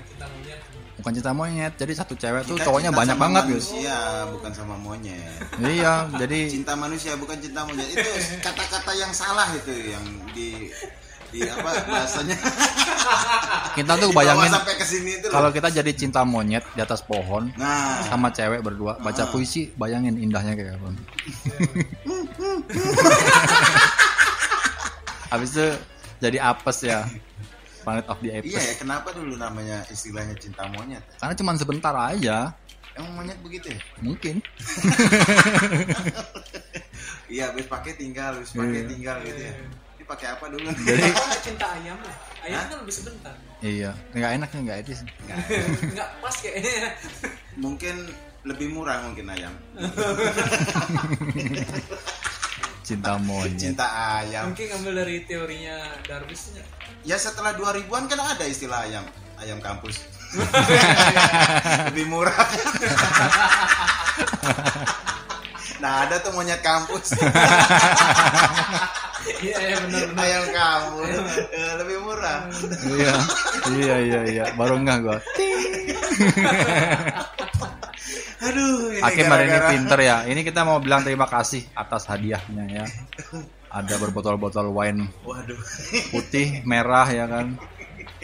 [1.07, 1.71] bukan cinta monyet.
[1.79, 3.95] Jadi satu cewek tuh Kita cowoknya cinta banyak banget gitu manusia,
[4.27, 5.39] bukan sama monyet.
[5.63, 7.87] iya jadi Cinta manusia bukan cinta monyet.
[7.95, 8.03] Itu
[8.43, 10.03] kata-kata yang salah itu yang
[10.35, 10.67] di
[11.31, 12.35] di apa bahasanya.
[13.71, 14.51] Kita tuh bayangin
[15.31, 18.03] kalau kita jadi cinta monyet di atas pohon nah.
[18.03, 19.31] sama cewek berdua baca Ah.
[19.31, 20.91] puisi bayangin indahnya kayak apa.
[25.31, 25.67] Habis itu
[26.19, 27.07] jadi apes ya
[27.87, 28.51] planet of the apes.
[28.51, 30.99] Iya ya kenapa dulu namanya istilahnya cinta monyet?
[31.15, 32.51] Karena cuma sebentar aja.
[32.93, 33.79] Emang monyet begitu ya?
[34.03, 34.43] Mungkin.
[37.27, 38.87] Iya habis pakai tinggal habis pakai Iya.
[38.87, 39.53] tinggal gitu ya.
[39.99, 40.63] Ini pakai apa dulu?
[40.79, 42.15] Jadi- Kalau cinta ayam lah.
[42.39, 43.35] Ayam kan lebih sebentar.
[43.59, 43.91] Iya.
[44.15, 44.99] Nggak enak nggak etis.
[45.27, 46.95] Nggak pas kayaknya.
[47.55, 47.95] Mungkin
[48.47, 49.51] lebih murah mungkin ayam
[52.87, 53.59] cinta monyet.
[53.59, 53.83] Cinta
[54.23, 54.55] ayam.
[54.55, 55.75] Mungkin ngambil dari teorinya
[56.07, 56.67] Darwis nggak?
[57.03, 59.03] ya setelah 2000-an kan ada istilah ayam
[59.43, 60.07] ayam kampus.
[61.91, 62.35] Lebih murah
[65.81, 67.13] nah ada tuh monyet kampus.
[69.27, 70.23] Iya iya benar benar.
[70.23, 71.09] Ayam kampus.
[71.51, 72.47] Eh, lebih murah.
[72.87, 73.13] Iya
[73.75, 74.45] iya iya iya.
[74.55, 75.17] Baru nggak gua.
[78.47, 80.23] Aduh ini Hakim hari ini pinter ya.
[80.25, 82.85] Ini kita mau bilang terima kasih atas hadiahnya ya.
[83.67, 85.59] Ada berbotol-botol wine waduh.
[86.15, 87.59] putih merah ya kan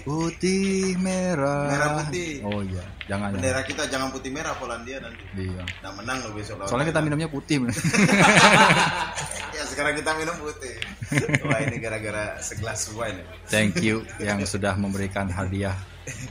[0.03, 1.71] putih merah.
[1.71, 2.43] Merah putih.
[2.43, 3.39] oh iya jangan jangan.
[3.39, 5.23] Bendera kita jangan putih merah Polandia nanti.
[5.35, 5.63] Iya.
[5.83, 7.63] Nah menang loh besok soalnya kita minumnya putih
[9.55, 10.75] ya sekarang kita minum putih.
[11.47, 13.25] Wah ini gara-gara segelas wine ya.
[13.47, 15.75] thank you yang sudah memberikan hadiah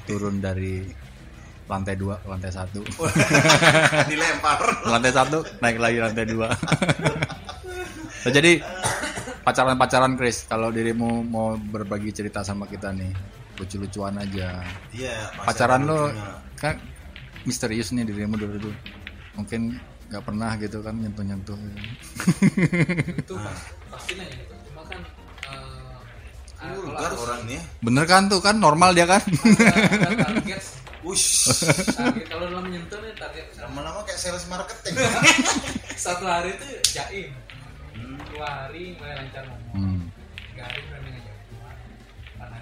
[0.04, 0.84] turun dari
[1.70, 2.84] lantai dua lantai satu.
[4.12, 4.60] Dilempar.
[4.84, 6.52] Lantai satu naik lagi lantai dua.
[8.22, 8.60] Nah, jadi
[9.42, 14.66] pacaran-pacaran Chris kalau dirimu mau berbagi cerita sama kita nih lucu-lucuan aja.
[14.90, 16.34] Iya pacaran lo lucunya.
[16.58, 16.74] kan
[17.46, 18.74] misterius nih dirimu dulu tuh.
[19.38, 19.78] Mungkin
[20.12, 21.56] nggak pernah gitu kan nyentuh-nyentuh.
[23.22, 23.34] Itu
[23.88, 25.00] pasti nanya gitu cuma kan
[25.48, 25.96] eh,
[26.60, 29.22] ah, kalau vulgar aku orang nih bener kan tuh kan normal dia kan?
[29.24, 30.62] Ada, ada target.
[31.02, 31.50] Wush,
[31.98, 33.46] target kalau dalam menyentuh nih target.
[33.58, 34.94] Lama-lama kayak sales marketing.
[36.04, 37.30] satu hari itu jaim.
[38.30, 39.48] Dua hari mulai lancar.
[39.48, 40.00] Ngomong hmm,
[40.52, 40.80] tiga hari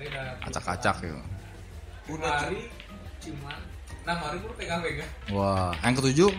[0.09, 1.21] udah acak-acak gitu
[2.11, 2.73] lima hari
[3.21, 3.53] cuma
[4.07, 6.33] enam hari gue pegang-pegang wah yang ketujuh?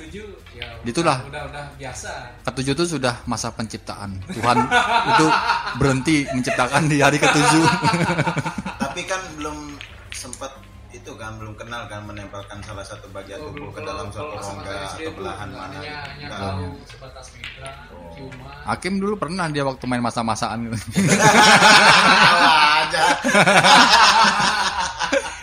[0.00, 1.20] Tujuh ya Itulah.
[1.28, 2.32] udah udah biasa.
[2.48, 4.16] Ketujuh tuh sudah masa penciptaan.
[4.32, 4.56] Tuhan
[5.12, 5.26] itu
[5.76, 7.64] berhenti menciptakan di hari ketujuh.
[8.80, 9.76] Tapi kan belum
[10.08, 10.56] sempat
[10.90, 14.74] itu kan belum kenal kan menempelkan salah satu bagian Oh, tubuh ke dalam suatu rongga
[14.90, 15.78] atau belahan mana.
[15.78, 16.40] hanya, hanya Enggak.
[16.42, 17.26] tahu sebatas
[18.10, 20.76] cuma Hakim dulu pernah dia waktu main masa-masaan gitu
[22.80, 23.02] aja.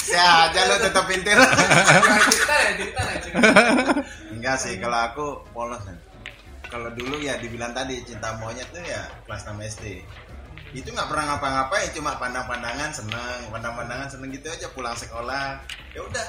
[0.03, 1.35] Si aja lo tetap pintir.
[1.35, 2.71] Ya ya.
[4.31, 5.95] Enggak sih kalau aku polos kan.
[6.67, 10.03] Kalau dulu ya dibilang tadi cinta monyet tuh ya kelas 6 SD.
[10.75, 15.61] Itu nggak pernah ngapa-ngapain cuma pandang-pandangan seneng, pandang-pandangan seneng gitu aja pulang sekolah.
[15.95, 16.27] Ya udah.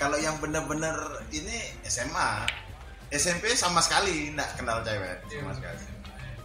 [0.00, 0.96] Kalau yang bener-bener
[1.28, 2.48] ini SMA
[3.10, 5.82] SMP sama sekali nggak kenal cewek sama sekali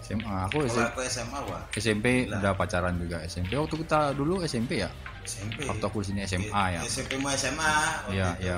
[0.05, 4.81] SMA aku SMP, aku SMA wah SMP udah pacaran juga SMP waktu kita dulu SMP
[4.81, 4.89] ya
[5.25, 7.73] SMP waktu aku di sini SMA ya SMP mau SMA
[8.09, 8.57] Iya, iya.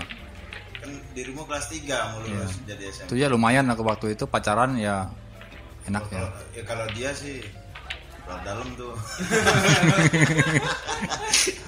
[0.80, 1.84] kan dirimu kelas 3
[2.16, 5.12] mau lulus jadi SMA itu ya lumayan aku waktu itu pacaran ya
[5.88, 7.44] enak ya kalau, ya kalau dia sih
[8.44, 8.92] dalam tuh.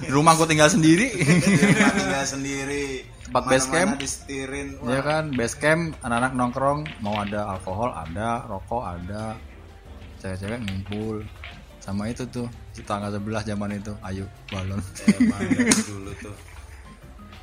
[0.04, 1.08] Di rumah aku tinggal sendiri.
[1.12, 3.04] Di rumah tinggal sendiri.
[3.30, 3.90] Tempat base camp.
[4.00, 4.68] disetirin.
[4.84, 6.80] Ya kan base camp anak-anak nongkrong.
[7.00, 8.42] Mau ada alkohol ada.
[8.48, 9.38] Rokok ada.
[10.18, 11.22] Cewek-cewek ngumpul.
[11.80, 12.44] Sama itu tuh
[12.76, 14.82] tetangga sebelah zaman itu ayo balon.
[15.16, 16.34] Emang dari dulu tuh.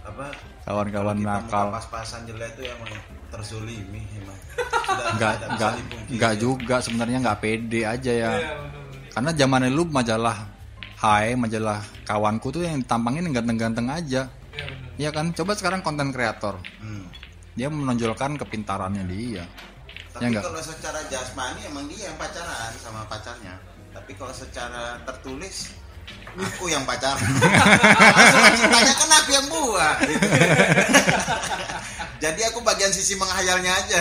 [0.07, 0.25] Apa?
[0.67, 1.71] Kawan-kawan nakal.
[1.71, 2.91] pas-pasan jelek tuh emang
[3.27, 4.39] terzolimi emang.
[5.17, 6.15] Nggak nggak dipungkiri.
[6.19, 6.75] nggak juga.
[6.83, 8.31] Sebenarnya nggak pede aja ya.
[8.39, 8.76] Iya.
[9.17, 10.37] Karena zaman dulu majalah
[10.93, 14.93] Hai majalah kawanku tuh yang ditampangin ganteng-ganteng aja Iya, bener.
[14.97, 17.09] ya kan coba sekarang konten kreator Hmm.
[17.53, 19.45] dia menonjolkan kepintarannya dia Ya
[20.13, 20.43] Tapi nggak?
[20.45, 23.53] kalau secara jasmani emang dia yang pacaran sama pacarnya.
[23.89, 25.69] Tapi kalau secara tertulis
[26.33, 27.21] aku yang pacaran.
[28.57, 29.97] Cintanya kan aku yang buat.
[30.01, 30.25] gitu.
[32.25, 33.97] Jadi aku bagian sisi menghayalnya aja.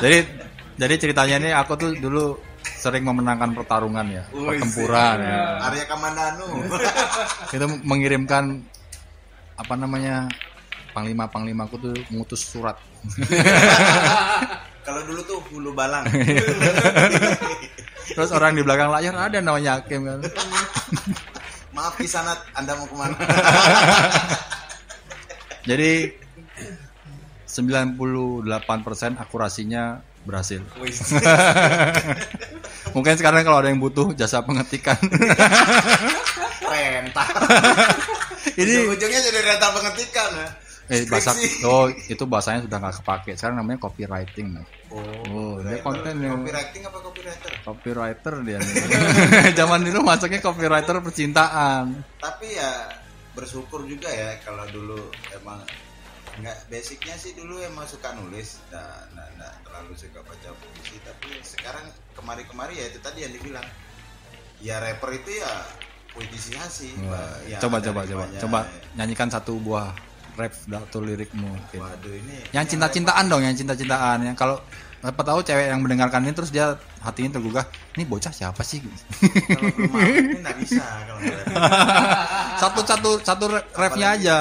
[0.00, 0.24] jadi
[0.80, 2.40] jadi ceritanya ini aku tuh dulu
[2.80, 5.60] sering memenangkan pertarungan ya Wih, pertempuran ya.
[5.68, 6.48] Arya Kamandanu.
[7.54, 8.64] itu mengirimkan
[9.60, 10.24] apa namanya
[10.96, 12.80] panglima panglimaku tuh mengutus surat
[14.86, 16.08] kalau dulu tuh hulu balang.
[18.16, 20.18] terus orang di belakang layar ada namanya Hakim kan
[21.70, 23.14] Maaf Kisanat, Anda mau ke mana?
[25.62, 26.10] jadi
[27.46, 28.42] 98%
[29.22, 30.62] akurasinya berhasil
[32.90, 34.94] mungkin sekarang kalau ada yang butuh jasa pengetikan
[36.62, 37.26] Rentah.
[38.54, 40.48] ini Ujung-ujungnya jadi rental pengetikan ya.
[40.88, 41.30] eh bahasa
[41.64, 44.66] oh itu bahasanya sudah nggak kepake sekarang namanya copywriting Mas.
[44.88, 45.80] Oh, Oh, dia copywriter.
[45.80, 47.50] konten yang- Copywriting apa copywriter?
[47.62, 48.58] copywriter dia
[49.56, 51.84] zaman dulu masuknya copywriter percintaan
[52.18, 52.88] tapi ya
[53.32, 54.98] bersyukur juga ya kalau dulu
[55.32, 55.60] emang
[56.38, 58.62] nggak basicnya sih dulu emang suka nulis.
[58.70, 63.66] Nah, nah, nah, terlalu suka baca puisi tapi sekarang kemari-kemari ya itu tadi yang dibilang.
[64.60, 65.52] Ya rapper itu ya
[66.12, 68.24] puitisasi Wah, Ya, coba coba coba.
[68.36, 68.60] coba
[68.98, 69.94] nyanyikan satu buah
[70.36, 71.48] rap atau lirikmu.
[71.48, 71.80] Mungkin.
[71.80, 74.22] waduh ini yang cinta-cintaan dong yang cinta-cintaan.
[74.24, 74.56] Yang kalau
[75.00, 77.64] siapa tahu cewek yang mendengarkan ini terus dia hatinya tergugah
[77.96, 78.84] ini bocah siapa sih?
[78.84, 81.44] Kalau belum bisa kalau nggak
[82.62, 84.36] satu satu satu refnya aja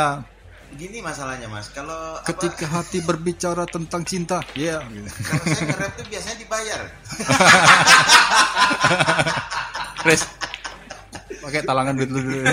[0.76, 1.72] gini masalahnya mas.
[1.72, 4.44] Kalau apa, ketika hati berbicara tentang cinta.
[4.54, 6.82] Iya kalau saya nge-rap tuh biasanya dibayar.
[10.00, 10.24] Chris
[11.40, 12.44] pakai talangan duit lu dulu.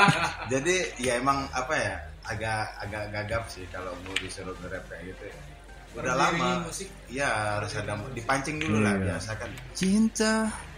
[0.52, 1.94] Jadi ya emang apa ya
[2.28, 5.26] agak agak gagap sih kalau mau disuruh nge-rap kayak gitu
[5.96, 6.68] udah Beriringi lama.
[6.68, 6.88] musik.
[7.08, 9.02] iya harus ada dipancing dulu lah Iya.
[9.08, 9.50] biasa kan.
[9.72, 10.32] Cinta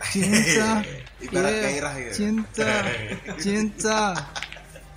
[0.06, 0.68] cinta.
[1.26, 2.14] Ibarat iya, gairah gitu.
[2.14, 2.70] cinta
[3.36, 4.00] cinta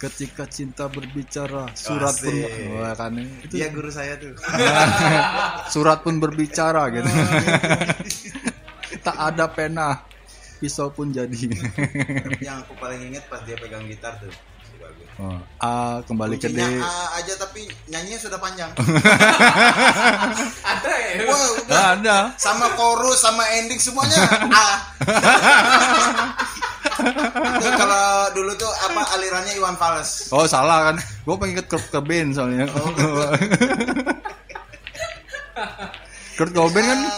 [0.04, 2.76] ketika cinta berbicara surat pun Asik.
[2.76, 4.36] Wah, kan itu dia guru saya tuh.
[5.74, 7.08] Surat pun berbicara gitu.
[9.00, 10.04] Tak ada pena
[10.60, 11.32] pisau pun jadi.
[12.44, 14.32] Yang aku paling inget pas dia pegang gitar tuh
[15.22, 16.60] oh, A kembali ke D.
[16.60, 18.72] A aja tapi nyanyinya sudah panjang.
[20.72, 21.12] Ada ya?
[21.30, 21.48] Udah.
[21.64, 22.18] Nggak ada.
[22.40, 24.18] sama chorus sama ending semuanya
[24.50, 24.68] A
[27.60, 30.30] itu kalau dulu tuh apa alirannya Iwan Fals?
[30.30, 30.96] Oh salah kan.
[31.26, 32.68] Gue pengen ikut Kurt Cobain soalnya.
[36.38, 36.86] Kurt Cobain.
[36.86, 37.00] Kan?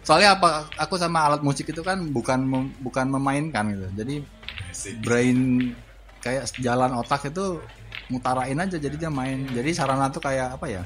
[0.00, 3.86] Soalnya apa aku sama alat musik itu kan bukan mem- bukan memainkan gitu.
[3.94, 4.14] Jadi
[5.04, 5.70] brain
[6.18, 7.62] kayak jalan otak itu
[8.10, 9.46] mutarain aja jadi dia main.
[9.54, 10.82] Jadi sarana tuh kayak apa ya?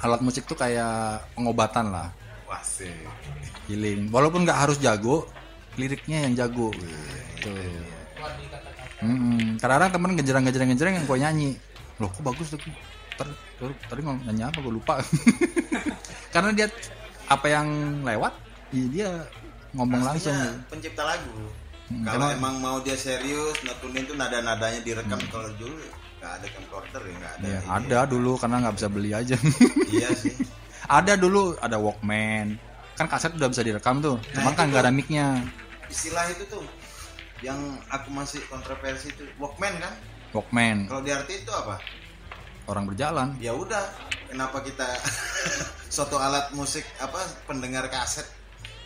[0.00, 2.08] Alat musik tuh kayak pengobatan lah.
[2.48, 2.88] Wah, sih.
[3.68, 5.28] Healing walaupun nggak harus jago
[5.76, 7.52] liriknya yang jago gitu
[9.58, 11.50] kadang-kadang temen ngejerang ngejerang ngejerang yang gue nyanyi
[11.98, 12.60] loh kok bagus tuh
[13.18, 13.26] Ter,
[13.58, 14.94] ter- tadi ngomong nyanyi apa gue lupa
[16.34, 16.66] karena dia
[17.26, 17.66] apa yang
[18.06, 18.32] lewat
[18.70, 19.08] ya dia
[19.74, 21.28] ngomong langsung Pastinya pencipta lagu.
[21.88, 25.76] Hmm, Kalau emang- emang mau dia serius, netunin tuh nada-nadanya direkam kalau dulu
[26.20, 27.44] nggak ada camcorder ya nggak ada.
[27.48, 27.68] Ya, ini.
[27.68, 29.36] ada dulu karena nggak bisa beli aja.
[29.88, 30.32] Iya sih.
[31.00, 32.56] ada dulu ada Walkman.
[32.98, 34.18] Kan kaset udah bisa direkam tuh.
[34.34, 35.46] Cuman kan nggak ada mic-nya.
[35.86, 36.66] Istilah itu tuh
[37.38, 39.94] yang aku masih kontroversi itu Walkman kan?
[40.34, 41.78] Walkman Kalau di arti itu apa?
[42.68, 43.32] orang berjalan.
[43.40, 43.80] Ya udah,
[44.28, 44.84] kenapa kita
[45.94, 47.16] suatu alat musik apa
[47.48, 48.28] pendengar kaset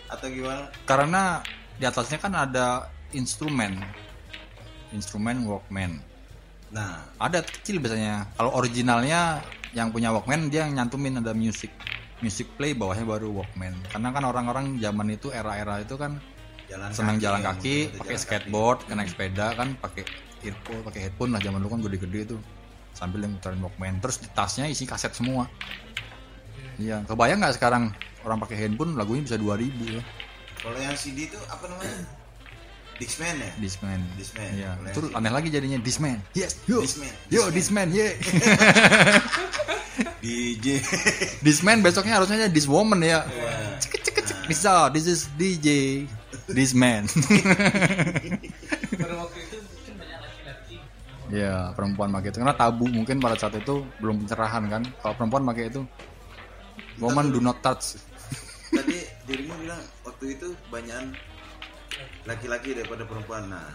[0.06, 0.70] atau gimana?
[0.86, 1.42] Karena
[1.82, 3.82] di atasnya kan ada instrumen.
[4.94, 5.98] Instrumen Walkman.
[6.70, 8.30] Nah, Ada kecil biasanya.
[8.38, 9.42] Kalau originalnya
[9.74, 11.74] yang punya Walkman dia nyantumin ada music
[12.22, 13.74] music play bawahnya baru Walkman.
[13.90, 16.22] Karena kan orang-orang zaman itu era-era itu kan
[16.70, 18.22] jalan senang kaki, jalan kaki pakai kaki.
[18.24, 20.06] skateboard naik sepeda kan pakai
[20.46, 22.36] earphone pakai headphone lah zaman dulu kan gede-gede itu.
[22.94, 23.98] Sambil yang muterin Walkman.
[23.98, 25.50] Terus di tasnya isi kaset semua.
[26.80, 27.92] Iya kebayang nggak sekarang
[28.24, 30.02] orang pakai handphone lagunya bisa 2000 ya?
[30.62, 31.98] Kalau yang CD itu apa namanya?
[33.02, 33.50] Dixman ya?
[33.58, 33.98] Discman.
[34.14, 34.52] Discman.
[34.54, 34.78] iya.
[34.94, 35.10] Sih.
[35.10, 36.22] aneh lagi jadinya Discman.
[36.38, 36.86] Yes yo.
[36.86, 37.10] Discman.
[37.34, 38.14] yo Discman yeah
[40.22, 40.82] DJ
[41.42, 43.26] Discman besoknya harusnya This Woman ya.
[43.26, 43.78] Iya.
[43.82, 46.02] cek cek cek bisa this is DJ
[46.50, 47.06] Disman
[49.00, 50.76] pada waktu itu mungkin banyak laki-laki.
[51.32, 52.38] Ya perempuan pakai itu.
[52.42, 54.82] Karena tabu mungkin pada saat itu belum pencerahan kan.
[55.00, 55.80] Kalau perempuan pakai itu
[57.00, 57.96] woman do not touch.
[58.72, 61.14] Tadi dirimu bilang waktu itu banyak
[62.28, 63.48] laki-laki daripada perempuan.
[63.48, 63.72] Nah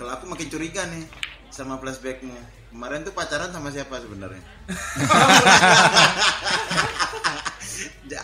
[0.00, 1.04] kalau aku makin curiga nih
[1.52, 2.34] sama flashbackmu
[2.68, 4.42] kemarin tuh pacaran sama siapa sebenarnya?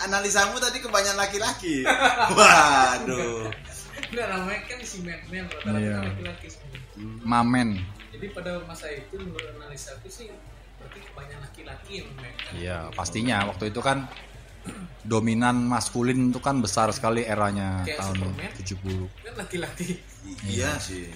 [0.04, 1.84] Analisamu tadi kebanyakan laki-laki.
[2.36, 3.48] Waduh.
[4.04, 5.96] Enggak namanya kan si men-men rata-rata Iya.
[5.96, 6.76] kan laki-laki semua.
[7.24, 7.82] mamen.
[8.14, 10.30] Jadi pada masa itu menurut analisa aku sih
[10.78, 12.52] berarti kebanyakan laki-laki yang memainkan.
[12.54, 13.48] Iya pastinya.
[13.48, 14.06] Waktu itu kan
[15.02, 18.50] dominan maskulin itu kan besar sekali eranya Kayak tahun Superman.
[18.54, 19.88] 70 Kan laki-laki,
[20.22, 20.78] I- iya.
[20.78, 21.10] sih.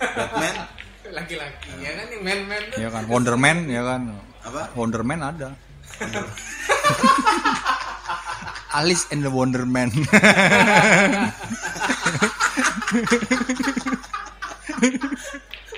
[0.00, 0.56] Batman
[1.10, 2.06] laki-laki ya kan?
[2.06, 2.78] Yang men-men tuh.
[2.78, 4.14] ya kan Wonderman ya kan?
[4.46, 4.70] Apa?
[4.78, 5.50] Wonderman ada.
[8.78, 9.92] Alice and the Wonderman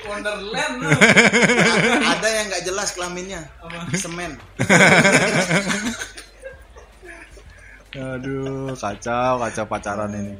[0.04, 1.00] Wonderland tuh.
[2.04, 3.40] ada yang nggak jelas kelaminnya?
[3.98, 4.36] Semen.
[7.94, 10.34] Aduh, kacau, kacau pacaran ini.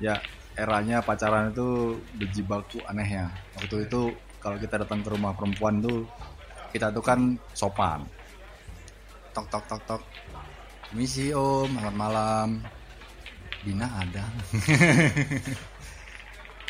[0.00, 0.16] Ya,
[0.58, 3.26] eranya pacaran itu berjibaku aneh ya.
[3.58, 6.06] Waktu itu kalau kita datang ke rumah perempuan tuh
[6.70, 8.06] kita tuh kan sopan.
[9.34, 10.02] Tok tok tok tok.
[10.90, 12.48] Misi om, selamat malam.
[13.62, 14.26] Dina ada.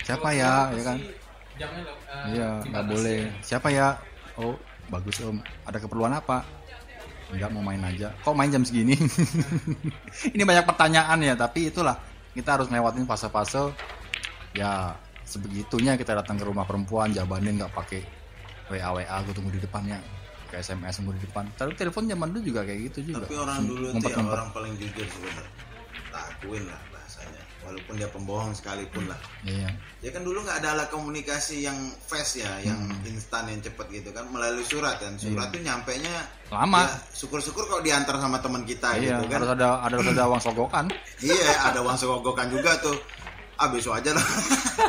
[0.07, 0.99] Siapa ya, ya kan?
[1.01, 1.15] Eh,
[2.35, 3.21] Iya, nggak boleh.
[3.45, 3.97] Siapa ya?
[4.37, 4.57] Oh,
[4.89, 5.41] bagus om.
[5.65, 6.45] Ada keperluan apa?
[7.31, 8.11] Enggak mau main aja.
[8.27, 8.99] Kok main jam segini?
[10.35, 11.95] Ini banyak pertanyaan ya, tapi itulah
[12.35, 13.73] kita harus lewatin fase-fase.
[14.55, 18.03] Ya, sebegitunya kita datang ke rumah perempuan, jabanin nggak pakai
[18.71, 19.99] WA WA, gue tunggu di depannya.
[20.51, 21.47] Ke SMS tunggu di depan.
[21.55, 23.23] Tapi telepon zaman dulu juga kayak gitu juga.
[23.27, 24.35] tapi orang dulu tuh yang Ngumpet-ngumpet.
[24.35, 25.47] orang paling jujur sebenarnya
[26.11, 26.81] tak akuin lah
[27.71, 29.71] walaupun dia pembohong sekalipun lah Iya.
[30.01, 33.07] ya kan dulu nggak ada alat komunikasi yang fast ya yang Hmm.
[33.07, 36.23] instan yang cepet gitu kan melalui surat kan surat tuh nyampe nya Iya.
[36.53, 36.83] Lama.
[37.11, 40.43] syukur-syukur kalau diantar sama teman kita Iya, gitu kan harus ada ada harus ada uang
[40.43, 40.85] sogokan.
[41.23, 42.99] iya ada uang segogokan juga tuh
[43.57, 44.25] ah besok aja lah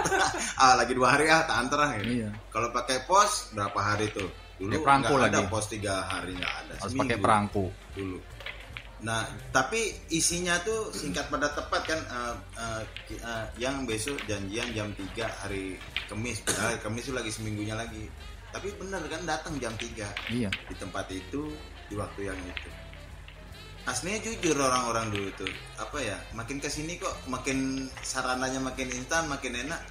[0.57, 2.17] ah lagi dua hari ah tak antar ah gitu.
[2.17, 2.29] Iya.
[2.49, 4.25] kalau pakai pos berapa hari tuh
[4.57, 7.63] dulu nggak ada pos tiga hari nggak ada Harus seminggu pakai perangko.
[7.91, 8.17] dulu
[9.01, 14.93] nah tapi isinya tuh singkat pada tepat kan eh, ki- eh, yang besok janjian jam
[14.93, 15.73] 3 hari
[16.05, 16.45] Kamis.
[16.45, 18.05] Padahal Kamis itu lagi seminggunya lagi.
[18.51, 20.53] Tapi bener kan datang jam 3 Iya.
[20.53, 21.49] di tempat itu
[21.87, 22.69] di waktu yang itu.
[23.81, 29.25] Aslinya jujur orang-orang dulu itu apa ya makin ke sini kok makin sarananya makin instan
[29.25, 29.81] makin enak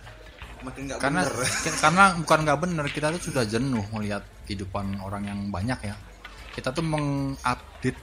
[0.62, 1.34] makin nggak karena bener.
[1.82, 5.98] karena bukan nggak bener kita tuh sudah jenuh melihat kehidupan orang yang banyak ya.
[6.54, 7.98] Kita tuh mengupdate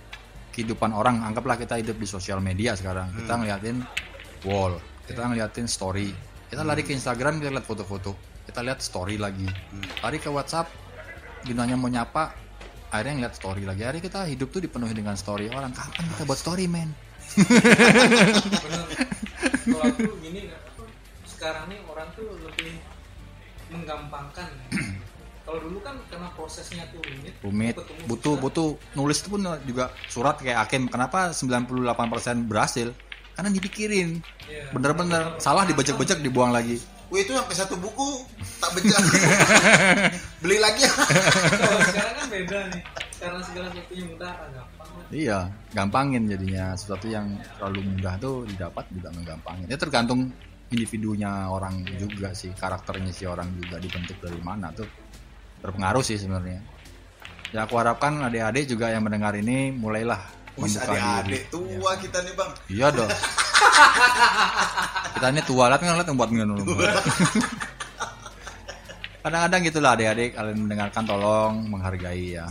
[0.57, 3.13] kehidupan orang anggaplah kita hidup di sosial media sekarang.
[3.13, 3.85] Kita ngeliatin
[4.49, 6.11] wall kita ngeliatin story.
[6.49, 8.17] Kita lari ke Instagram kita lihat foto-foto.
[8.43, 9.47] Kita lihat story lagi.
[10.03, 10.67] Lari ke WhatsApp
[11.45, 12.35] gunanya mau nyapa
[12.91, 13.87] akhirnya ngeliat story lagi.
[13.87, 15.47] Hari kita hidup tuh dipenuhi dengan story.
[15.53, 16.91] Orang kapan kita buat story men?
[17.37, 18.87] Bener.
[19.63, 20.51] Kalau aku gini
[21.23, 22.81] sekarang nih orang tuh lebih
[23.71, 24.49] menggampangkan.
[25.47, 27.33] Kalau dulu kan karena prosesnya tuh rumit.
[27.39, 28.43] rumit butuh susah.
[28.43, 31.71] butuh nulis itu pun juga surat kayak Hakim kenapa 98%
[32.45, 32.91] berhasil
[33.31, 34.71] karena dipikirin Iya.
[34.71, 38.27] bener-bener salah dibajak-bajak dibuang lagi Wih itu sampai satu buku
[38.59, 38.99] tak becak
[40.43, 40.91] beli lagi ya
[41.63, 42.81] Kalau sekarang kan beda nih.
[43.17, 44.89] Karena segala sesuatunya mudah, ah, gampang.
[45.09, 45.39] iya
[45.71, 47.25] gampangin jadinya sesuatu yang
[47.55, 50.27] terlalu mudah tuh didapat juga menggampangin ya tergantung
[50.67, 54.83] individunya orang juga sih karakternya si orang juga dibentuk dari mana tuh
[55.63, 56.61] berpengaruh sih sebenarnya
[57.55, 60.19] ya aku harapkan adik-adik juga yang mendengar ini mulailah
[60.57, 63.11] Wih adik-adik tua kita nih bang Iya dong.
[65.17, 66.57] Kita ini tua lihat yang buat minum.
[69.25, 72.47] Kadang-kadang gitulah adik-adik kalian mendengarkan tolong menghargai ya.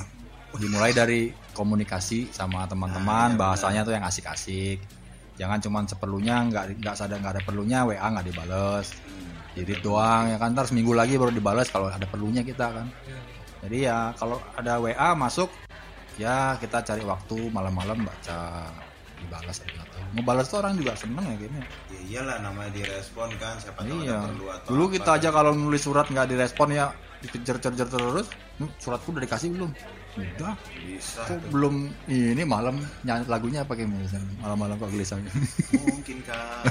[0.56, 4.80] Dimulai dari komunikasi sama teman-teman, bahasanya tuh yang asik-asik.
[5.36, 8.92] Jangan cuman seperlunya, nggak nggak sadar nggak ada perlunya, WA nggak dibales.
[9.56, 12.86] Jadi doang ya kan, ntar seminggu lagi baru dibales kalau ada perlunya kita kan.
[13.08, 13.18] Iya.
[13.64, 15.48] Jadi ya kalau ada WA masuk
[16.16, 18.68] ya kita cari waktu malam-malam baca
[19.16, 20.00] dibalas atau.
[20.12, 21.60] Ngebalas tuh orang juga seneng ya gini.
[21.88, 24.12] Ya iyalah namanya direspon kan siapa tahu Iya.
[24.12, 25.16] ada perlu atau Dulu apa kita kan.
[25.18, 26.86] aja kalau nulis surat nggak direspon ya
[27.24, 28.26] dikejar-kejar terus.
[28.60, 29.72] "Nih, Suratku udah dikasih belum?
[30.16, 30.56] Udah.
[30.80, 31.48] bisa Kok tuh.
[31.52, 31.74] belum
[32.08, 35.20] ini malam nyanyi lagunya apa kayak misalnya malam-malam kok gelisah.
[35.76, 36.64] mungkin kan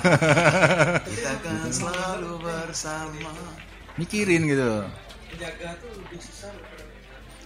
[1.06, 3.30] kita akan selalu bersama
[3.96, 4.82] Mikirin gitu.
[5.32, 6.52] menjaga tuh lebih susah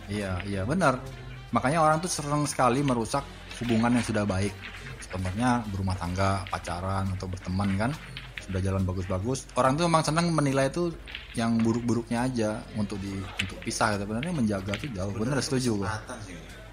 [0.09, 0.97] Iya, iya benar.
[1.53, 3.21] Makanya orang tuh sering sekali merusak
[3.61, 4.53] hubungan yang sudah baik.
[5.09, 7.91] Contohnya berumah tangga, pacaran atau berteman kan
[8.49, 9.45] sudah jalan bagus-bagus.
[9.53, 10.89] Orang tuh memang senang menilai itu
[11.37, 13.93] yang buruk-buruknya aja untuk di untuk pisah.
[13.93, 14.09] Gitu.
[14.09, 15.13] Sebenarnya menjaga tuh jauh.
[15.13, 15.89] Bener setuju gue.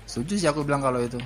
[0.08, 1.20] Setuju sih aku bilang kalau itu.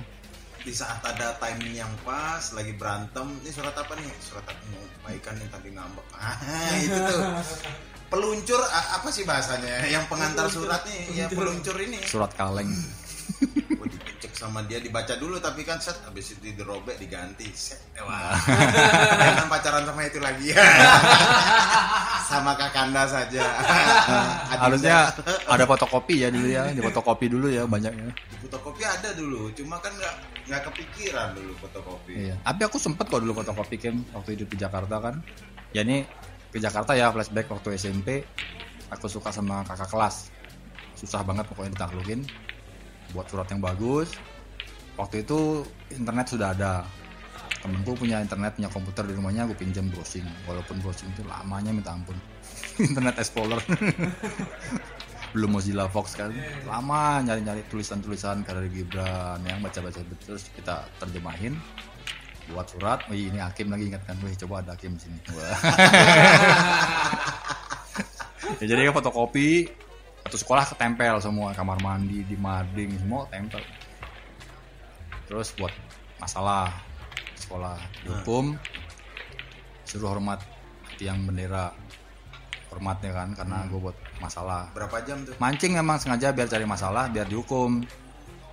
[0.61, 4.85] di saat ada timing yang pas lagi berantem ini surat apa nih surat apa nih
[5.01, 6.37] baikan yang tadi ngambek ah
[6.77, 7.21] itu tuh
[8.13, 12.69] peluncur apa sih bahasanya yang pengantar surat nih ya peluncur ini Surat kaleng.
[14.21, 18.37] dicek sama dia dibaca dulu tapi kan set habis itu dirobek diganti set wah
[19.17, 20.53] jangan pacaran sama itu lagi
[22.31, 23.43] sama kakanda saja.
[24.61, 25.09] Harusnya
[25.49, 28.13] ada fotokopi ya dulu ya, di fotokopi dulu ya banyaknya.
[28.13, 30.15] di fotokopi ada dulu cuma kan nggak
[30.47, 32.35] nggak kepikiran dulu fotokopi Iya.
[32.45, 35.17] Tapi aku sempet kok dulu fotokopi Kim waktu hidup di Jakarta kan.
[35.73, 36.05] Ya ini
[36.53, 38.21] ke Jakarta ya flashback waktu SMP.
[38.93, 40.29] Aku suka sama kakak kelas.
[40.93, 42.21] Susah banget pokoknya ditaklukin.
[43.11, 44.15] Buat surat yang bagus.
[44.99, 46.73] Waktu itu internet sudah ada.
[47.61, 50.25] Temenku punya internet, punya komputer di rumahnya, aku pinjam browsing.
[50.49, 52.17] Walaupun browsing itu lamanya minta ampun.
[52.81, 53.61] internet Explorer.
[55.37, 56.33] Belum Mozilla Fox kan.
[56.65, 61.55] Lama nyari-nyari tulisan-tulisan Karir Gibran yang baca-baca terus kita terjemahin
[62.51, 65.17] buat surat, wih ini Hakim lagi ingatkan, wih coba ada Hakim di sini.
[68.59, 69.73] Ya, jadi fotokopi,
[70.25, 73.61] satu sekolah ketempel semua, kamar mandi, di mading, semua tempel.
[75.25, 75.73] Terus buat
[76.21, 76.69] masalah
[77.35, 78.55] sekolah dihukum,
[79.83, 80.39] suruh hormat
[81.01, 81.73] tiang bendera,
[82.69, 84.69] hormatnya kan, karena gue buat masalah.
[84.77, 87.81] berapa jam tuh Mancing memang sengaja biar cari masalah, biar dihukum.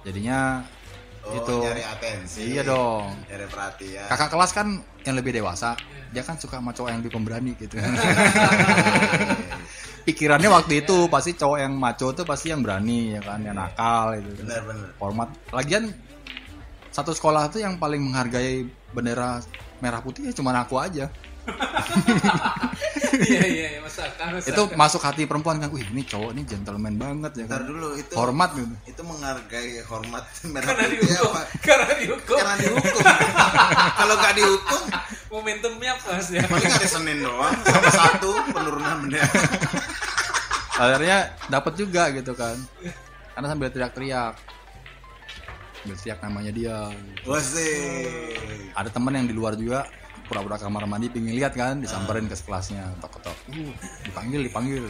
[0.07, 0.65] Jadinya
[1.29, 3.13] oh, itu nyari atensi iya dong.
[3.29, 5.77] nyari perhatian kakak kelas kan yang lebih dewasa
[6.15, 7.77] dia kan suka sama cowok yang lebih pemberani gitu
[10.09, 14.17] pikirannya waktu itu pasti cowok yang maco tuh pasti yang berani ya kan yang nakal
[14.17, 14.41] gitu.
[14.41, 14.89] Benar benar.
[14.97, 15.29] Hormat.
[15.53, 15.93] Lagian
[16.89, 18.65] satu sekolah tuh yang paling menghargai
[18.97, 19.45] bendera
[19.85, 21.13] merah putih ya cuma aku aja
[23.29, 23.81] iya iya iya
[24.39, 27.89] itu masuk hati perempuan kan wih ini cowok ini gentleman banget ya Ntar kan dulu
[27.99, 28.75] itu hormat gitu.
[28.87, 31.43] itu menghargai hormat merah karena putih dihukum apa?
[31.65, 32.39] karena dihukum.
[32.39, 33.03] Karena dihukum.
[33.99, 34.83] Kalau nggak dihukum
[35.33, 36.43] momentumnya pas ya.
[36.47, 39.29] paling ada senin doang sama satu penurunan bendera
[40.79, 41.19] akhirnya
[41.51, 42.55] dapat juga gitu kan.
[43.35, 44.35] Karena sambil teriak-teriak.
[45.83, 46.79] Sambil teriak namanya dia.
[47.27, 48.71] Wasih.
[48.79, 49.91] ada temen yang di luar juga
[50.29, 53.37] pura-pura kamar mandi pingin lihat kan disamperin ke kelasnya ketok-ketok.
[53.49, 53.73] Uh,
[54.05, 54.85] dipanggil dipanggil.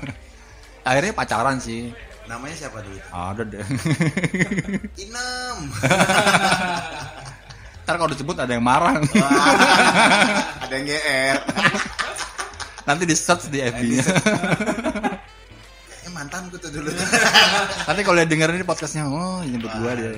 [0.88, 1.90] Akhirnya pacaran sih.
[2.30, 3.60] Namanya siapa dulu ada deh.
[5.04, 5.58] Inem
[7.84, 8.96] ntar kalau disebut ada yang marah.
[10.64, 11.36] Ada yang GR
[12.84, 15.13] nanti di search di FB nya eh
[16.34, 16.90] mantanku tuh dulu.
[17.86, 20.10] Nanti kalau dia denger ini podcastnya oh nyebut gua dia.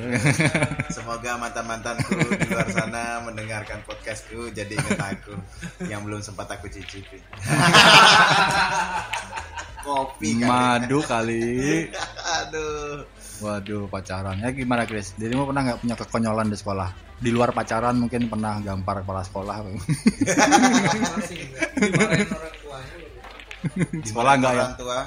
[0.88, 5.36] Semoga mantan-mantanku di luar sana mendengarkan podcastku jadi ingat aku.
[5.84, 7.20] Yang belum sempat aku cicipi.
[9.84, 10.48] Kopi kali.
[10.48, 11.86] madu kali.
[12.40, 13.04] Aduh.
[13.44, 14.40] waduh pacaran.
[14.40, 15.12] Ya gimana Chris?
[15.20, 16.88] Dirimu pernah nggak punya kekonyolan di sekolah?
[17.20, 19.60] Di luar pacaran mungkin pernah gampar kepala sekolah.
[24.00, 24.64] Sekolah enggak ya?
[24.64, 24.98] Orang tua.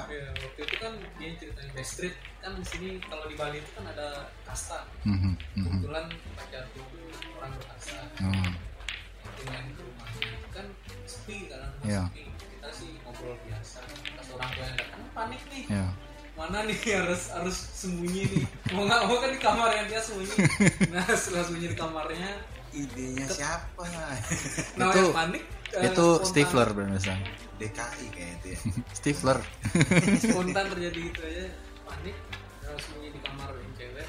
[0.60, 3.84] Waktu itu kan dia ceritain Best Street kan di sini kalau di Bali itu kan
[3.88, 4.84] ada kasta.
[5.02, 5.64] Mhm, mhm.
[5.64, 6.04] kebetulan
[6.36, 7.00] pacarku itu
[7.32, 7.96] orang berkasta.
[8.12, 10.66] Waktu main ke rumahnya kan
[11.04, 12.02] sepi kan rumah Iya.
[12.06, 12.22] sepi.
[12.28, 13.78] Kita sih ngobrol biasa.
[13.88, 15.64] Pas orang tua yang datang panik nih.
[15.66, 15.86] Ya.
[16.30, 16.76] mana nih?
[17.00, 18.44] Harus harus sembunyi nih.
[18.72, 19.00] Mau nggak?
[19.04, 20.32] Mau kan di kamar yang dia sembunyi.
[20.92, 22.30] Nah setelah sembunyi di kamarnya
[22.70, 23.80] Idenya siapa?
[24.76, 25.42] namanya Itu- panik
[25.72, 27.12] eh, itu spontan- Stifler biasa.
[27.60, 28.58] DKI kayaknya itu ya.
[28.98, 29.38] Stifler.
[30.22, 31.44] Spontan terjadi gitu aja
[31.84, 32.14] panik.
[32.62, 34.06] Harus sembunyi di kamar yang cewek.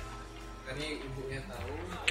[0.63, 2.05] Karena ibunya tahu kalau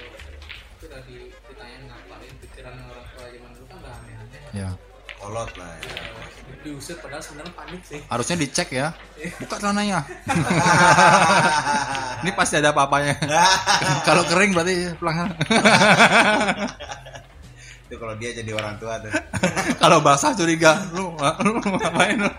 [0.71, 4.41] itu udah di- ditanyain ngapain pikiran orang tua zaman dulu kan nggak aneh-aneh.
[4.53, 4.71] Ya.
[5.17, 5.93] Kolot lah ya.
[6.61, 8.01] diusir padahal sebenarnya panik sih.
[8.05, 8.87] Harusnya dicek ya.
[9.37, 10.01] Buka celananya.
[12.21, 13.17] Ini pasti ada apa-apanya.
[14.05, 15.29] Kalau kering berarti pulang
[17.91, 19.11] itu kalau dia jadi orang tua tuh.
[19.83, 21.11] kalau basah curiga lu
[21.43, 22.31] lu ngapain lu?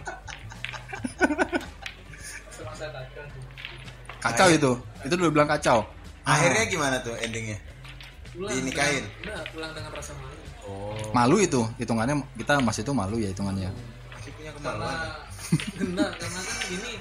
[4.24, 4.72] Kacau itu.
[5.04, 5.84] Itu udah bilang kacau.
[6.24, 7.60] Akhirnya gimana tuh endingnya?
[8.32, 9.04] pulang Dinikahin?
[9.28, 10.40] udah pulang dengan rasa malu.
[10.64, 11.62] Oh, malu itu.
[11.76, 13.70] Hitungannya kita masih itu malu ya hitungannya.
[14.16, 14.98] Masih punya karena kemaluan.
[15.84, 16.92] enggak karena kan gini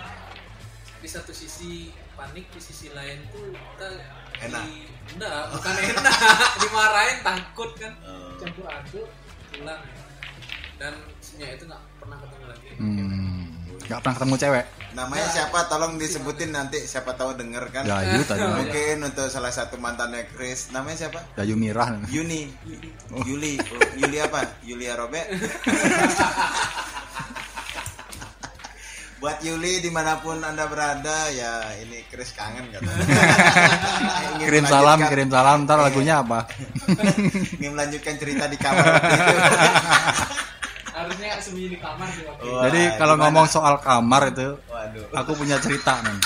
[1.01, 3.89] di satu sisi panik di sisi lain tuh kita
[4.43, 4.63] Enak.
[4.67, 6.17] di, enggak bukan enak.
[6.59, 7.93] Dimarahin takut kan
[8.61, 8.69] Oh.
[8.69, 9.09] campur aduk
[9.57, 9.83] pulang
[10.81, 13.45] dan sinya itu nggak pernah ketemu lagi hmm,
[13.89, 15.71] nggak pernah ketemu cewek Namanya siapa?
[15.71, 17.87] Tolong disebutin nanti siapa tahu denger kan.
[17.87, 20.75] Gayu tadi Mungkin untuk salah satu mantannya Chris.
[20.75, 21.23] Namanya siapa?
[21.39, 22.51] Gayu Mirah Yuni.
[23.23, 23.55] Yuli.
[23.63, 24.59] Oh, Yuli apa?
[24.67, 25.31] Yulia Robek.
[29.21, 33.05] Buat Yuli di mana pun anda berada ya ini Chris kangen katanya.
[34.41, 36.49] Kirim salam kirim salam ntar lagunya apa
[37.61, 38.85] Ingin melanjutkan cerita di kamar
[40.91, 42.53] harusnya sembunyi di kamar sih waktu itu.
[42.53, 43.25] Wah, jadi kalau gimana?
[43.29, 45.05] ngomong soal kamar itu Waduh.
[45.17, 46.17] aku punya cerita nih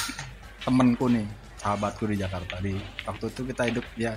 [0.62, 1.26] temenku nih
[1.58, 4.14] sahabatku di Jakarta di waktu itu kita hidup ya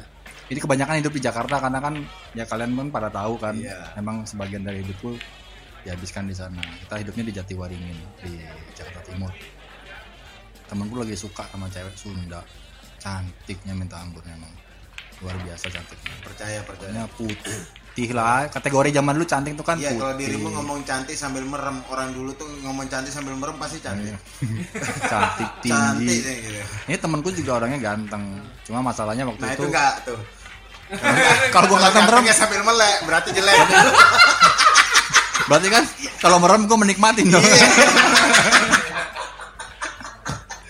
[0.48, 1.94] ini kebanyakan hidup di Jakarta karena kan
[2.34, 3.98] ya kalian pun pada tahu kan Iya.
[3.98, 5.14] memang sebagian dari hidupku
[5.88, 8.34] dihabiskan di sana kita hidupnya di Jatiwaringin di
[8.76, 9.32] Jakarta Timur
[10.68, 12.44] temenku lagi suka sama cewek Sunda
[13.00, 14.52] cantiknya minta ampun emang
[15.24, 16.92] luar biasa cantiknya Percaya percaya.
[16.94, 17.60] Pokoknya putih
[18.14, 22.14] lah kategori zaman dulu cantik tuh kan Iya kalau dirimu ngomong cantik sambil merem orang
[22.14, 24.14] dulu tuh ngomong cantik sambil merem pasti cantik.
[25.12, 26.62] cantik tinggi Cantik gitu.
[26.94, 28.38] Ini temenku juga orangnya ganteng.
[28.70, 30.20] Cuma masalahnya waktu Nah itu, itu enggak tuh.
[31.50, 33.58] kalau gua ganteng merem, Gantengnya sambil melek berarti jelek.
[35.48, 35.84] berarti kan
[36.20, 37.44] kalau merem gua menikmati dong.
[37.44, 37.68] Iya.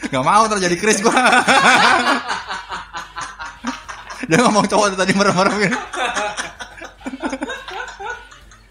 [0.08, 1.14] Gak mau terjadi kris gua.
[4.28, 5.78] Dia ngomong cowok tadi merem-merem gitu.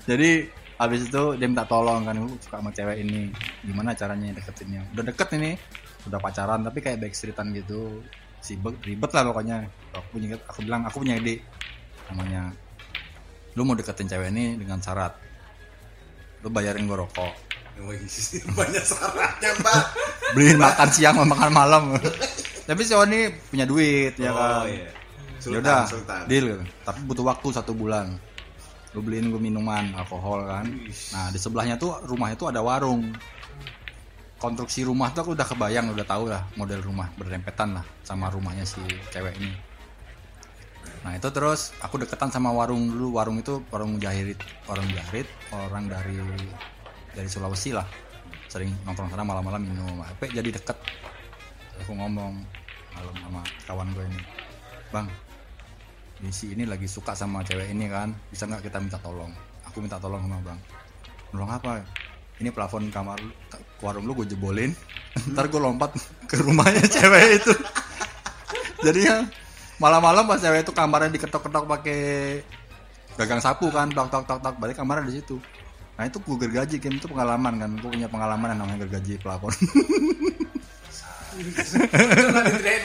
[0.07, 0.30] Jadi
[0.76, 3.32] habis itu dia minta tolong kan "Gua suka sama cewek ini
[3.64, 5.57] gimana caranya deketinnya udah deket ini
[6.07, 8.04] udah pacaran tapi kayak backstreetan gitu
[8.44, 11.40] sibuk ribet lah pokoknya aku punya aku bilang aku punya ide
[12.12, 12.52] namanya
[13.57, 15.16] lu mau deketin cewek ini dengan syarat
[16.47, 17.34] lu bayarin gue rokok.
[18.57, 19.82] Banyak syaratnya mbak.
[20.32, 21.82] beliin makan siang sama makan malam.
[22.64, 24.62] Tapi si ini punya duit ya kan?
[24.62, 24.88] Oh iya.
[25.42, 26.24] ya Sultan.
[26.30, 26.62] deal.
[26.86, 28.14] Tapi butuh waktu satu bulan.
[28.94, 30.70] Lu beliin gue minuman alkohol kan?
[31.12, 33.11] Nah di sebelahnya tuh rumahnya tuh ada warung.
[34.38, 38.62] Konstruksi rumah tuh aku udah kebayang udah tahu lah model rumah berempetan lah sama rumahnya
[38.68, 38.78] si
[39.11, 39.65] cewek ini
[41.07, 43.14] nah itu terus aku deketan sama warung dulu.
[43.14, 46.18] Warung itu warung jahit warung jahit orang dari
[47.14, 47.86] dari Sulawesi lah.
[48.50, 50.74] Sering nongkrong sana malam-malam minum apa jadi deket.
[51.86, 52.42] Aku ngomong
[52.98, 53.40] malam sama
[53.70, 54.20] kawan gue ini
[54.90, 55.07] bang
[56.24, 59.30] ini si ini lagi suka sama cewek ini kan bisa nggak kita minta tolong?
[59.70, 60.59] Aku minta tolong sama bang
[61.30, 61.86] tolong apa?
[62.42, 63.22] Ini plafon kamar
[63.78, 64.74] warung lu gue jebolin.
[65.32, 65.94] Ntar gue lompat
[66.26, 67.54] ke rumahnya cewek itu.
[68.82, 69.45] Jadinya
[69.77, 72.01] malam-malam pas cewek itu kamarnya diketok-ketok pakai
[73.16, 75.37] gagang sapu kan tok tok tok tok balik kamarnya di situ.
[75.97, 77.70] Nah itu gue gergaji kan itu pengalaman kan.
[77.81, 79.20] Gue punya pengalaman yang namanya gergaji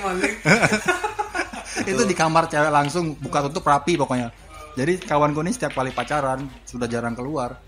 [0.03, 0.35] maling
[1.91, 4.31] itu di kamar cewek langsung buka tutup rapi pokoknya.
[4.75, 7.59] Jadi kawan gue ini setiap kali pacaran sudah jarang keluar.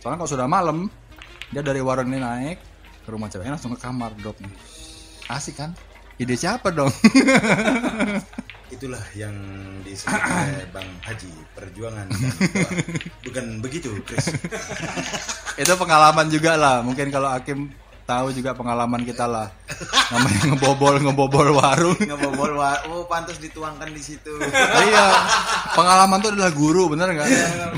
[0.00, 0.88] Soalnya kalau sudah malam
[1.52, 2.58] dia dari warung ini naik
[3.04, 4.36] ke rumah ceweknya langsung ke kamar drop
[5.28, 5.76] asik kan?
[6.20, 6.92] Ide siapa dong
[8.70, 9.34] Itulah yang
[9.82, 12.30] disebut oleh Bang Haji perjuangan dan.
[13.26, 14.30] Bukan begitu, Chris.
[15.62, 17.68] itu pengalaman juga lah mungkin kalau Hakim
[18.08, 19.46] tahu juga pengalaman kita lah
[20.10, 24.34] namanya ngebobol ngebobol warung Ngebobol wa oh pantas dituangkan di situ.
[24.90, 25.06] iya
[25.78, 27.28] pengalaman tuh adalah guru bener nggak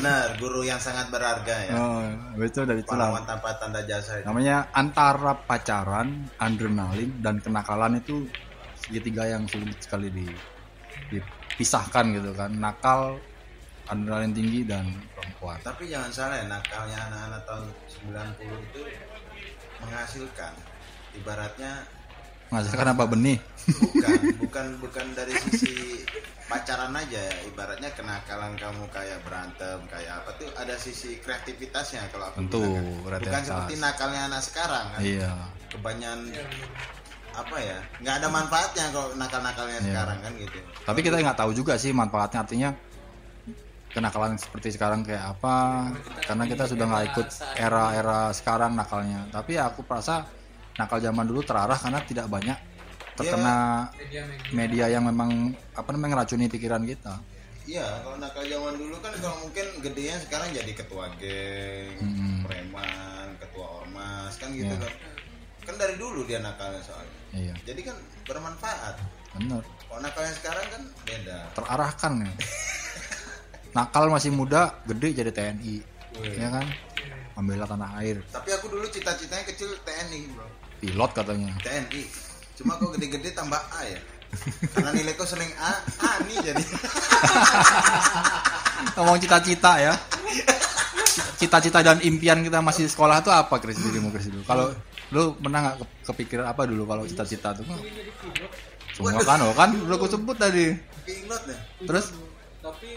[0.01, 1.73] Benar, guru yang sangat berharga ya.
[1.77, 4.25] oh itu dari itulah Pahlawan tanpa tanda jasa itu.
[4.25, 8.25] namanya antara pacaran, adrenalin dan kenakalan itu
[8.81, 10.25] segitiga yang sulit sekali di,
[11.13, 12.51] dipisahkan gitu kan.
[12.53, 13.21] Nakal,
[13.87, 15.61] adrenalin tinggi dan perempuan.
[15.61, 17.65] Tapi jangan salah ya, nakalnya anak-anak tahun
[18.41, 18.81] 90 itu
[19.79, 20.53] menghasilkan.
[21.13, 21.73] Ibaratnya
[22.49, 23.41] Menghasilkan apa benih?
[23.65, 24.13] bukan
[24.45, 26.05] bukan bukan dari sisi
[26.45, 27.37] pacaran aja ya.
[27.49, 32.61] ibaratnya kenakalan kamu kayak berantem kayak apa tuh ada sisi kreativitasnya kalau aku Tentu,
[33.09, 33.23] kan.
[33.25, 35.33] bukan seperti nakalnya anak sekarang kan Iya.
[35.73, 36.29] kebanyakan
[37.35, 39.87] apa ya nggak ada manfaatnya kalau nakal-nakalnya Iya.
[39.89, 42.71] sekarang kan gitu Tapi kita nggak tahu juga sih manfaatnya artinya
[43.89, 45.89] kenakalan seperti sekarang kayak apa
[46.25, 50.25] karena kita sudah nggak ikut era-era sekarang nakalnya tapi ya aku merasa
[50.75, 52.57] nakal zaman dulu terarah karena tidak banyak
[53.13, 57.21] terkena media media media yang memang apa namanya ngeracuni pikiran kita
[57.63, 62.41] iya kalau nakal zaman dulu kan kalau mungkin gedenya sekarang jadi ketua geng Hmm.
[62.43, 64.81] preman ketua ormas kan gitu Iya.
[64.81, 64.93] kan
[65.63, 67.97] kan dari dulu dia nakalnya soalnya Iya, jadi kan
[68.29, 68.95] bermanfaat
[69.33, 69.65] bener.
[69.89, 72.33] kalau nakalnya sekarang kan beda Terarahkan ya.
[73.77, 75.81] Nakal masih muda, gede jadi TNI.
[76.37, 76.69] Ya kan?
[77.33, 78.21] Membela tanah air.
[78.29, 80.45] tapi aku dulu cita-citanya kecil TNI bro
[80.79, 81.57] Pilot katanya.
[81.65, 82.03] TNI
[82.53, 84.01] cuma kok gede-gede tambah A ya
[84.77, 85.73] karena nilaiku sering A
[86.05, 86.63] A nih jadi
[88.93, 89.95] Ngomong cita-cita ya.
[91.37, 94.45] Cita-cita dan impian kita masih sekolah tuh apa Chris dirimu Chris dulu?
[94.45, 94.73] Kalau
[95.13, 97.65] lu pernah nggak ke- kepikiran apa dulu kalau cita-cita tuh?
[98.93, 100.73] Semua kan, oh kan udah aku sebut tadi.
[101.03, 102.07] pilot ya Terus?
[102.59, 102.91] Tapi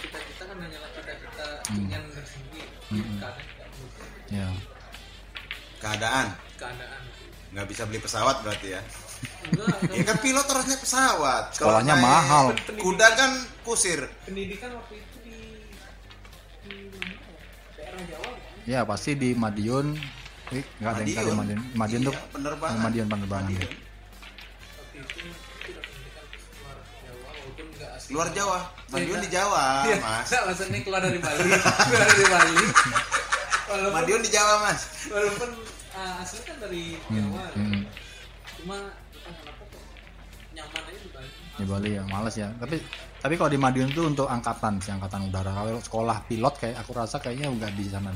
[0.00, 3.20] cita-cita kan hanyalah cita-cita ingin tersendiri mungkin.
[4.28, 4.48] Ya.
[5.78, 6.26] Keadaan.
[6.56, 7.00] Keadaan.
[7.52, 8.80] Nggak bisa beli pesawat berarti ya?
[9.44, 11.44] Enggak ya kan pilot harusnya pesawat.
[11.52, 12.44] Kalau Sekolahnya naik mahal.
[12.76, 13.30] kuda kan
[13.62, 14.00] kusir.
[14.24, 15.36] Pendidikan waktu itu di
[16.62, 17.18] di mana ya?
[17.76, 19.98] daerah Jawa kan ya pasti di Madiun.
[20.52, 21.60] Eh, enggak ada yang Madiun.
[21.72, 23.44] Madiun tuh Iya, penerbangan Madiun penerbangan.
[23.46, 23.62] Madiun.
[23.62, 25.20] waktu itu
[25.62, 26.24] tidak pendidikan
[28.12, 31.40] luar Jawa Madiun di Jawa Iya, mas enggak, maksudnya keluar dari Bali
[31.88, 32.54] keluar dari Bali
[33.64, 35.48] walaupun Madiun di Jawa mas walaupun
[35.92, 37.80] aslinya kan dari Jawa Hmm,
[38.54, 38.76] cuma
[39.12, 39.82] entah kenapa kok
[40.52, 42.48] nyaman aja di Bali di Bali ya, males ya.
[42.54, 42.76] Tapi
[43.18, 45.52] tapi kalau di Madiun tuh untuk angkatan sih angkatan udara.
[45.52, 48.08] Kalau sekolah pilot kayak aku rasa kayaknya enggak di sana.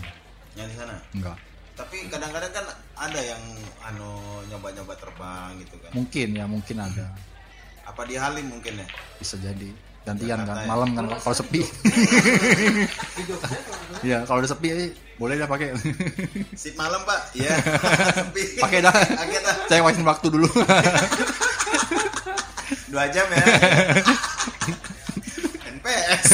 [0.52, 1.36] yang di sana Enggak.
[1.76, 2.64] Tapi kadang-kadang kan
[2.96, 3.42] ada yang
[3.84, 4.16] anu
[4.48, 7.12] nyoba-nyoba terbang gitu kan Mungkin ya, mungkin ada.
[7.84, 9.70] apa di Halim mungkin ya Bisa jadi.
[10.02, 10.68] Gantian Jakarta kan, ya.
[10.68, 11.66] malam kan kalau sepi.
[13.18, 13.58] Jogja
[14.24, 15.74] kalau Iya, udah sepi eh, boleh dah pakai.
[16.60, 17.58] sip malam pak iya
[18.22, 18.94] sepi Pakai dah.
[18.94, 20.46] pakai dah Saya wasin waktu dulu.
[22.86, 23.44] dua jam ya
[25.68, 26.24] NPS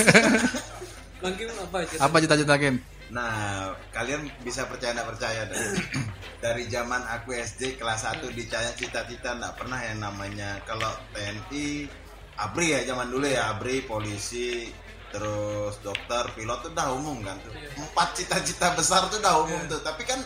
[1.23, 2.83] Bangkin apa aja Apa cita-cita game?
[3.13, 5.61] Nah, kalian bisa percaya nggak percaya dah.
[6.45, 11.87] Dari zaman aku SD kelas 1 dicaya cita-cita nggak pernah yang namanya kalau TNI,
[12.41, 14.73] ABRI ya zaman dulu ya ABRI, polisi,
[15.13, 17.53] terus dokter, pilot tuh udah umum kan tuh.
[17.79, 19.79] Empat cita-cita besar tuh udah umum tuh.
[19.85, 20.19] Tapi kan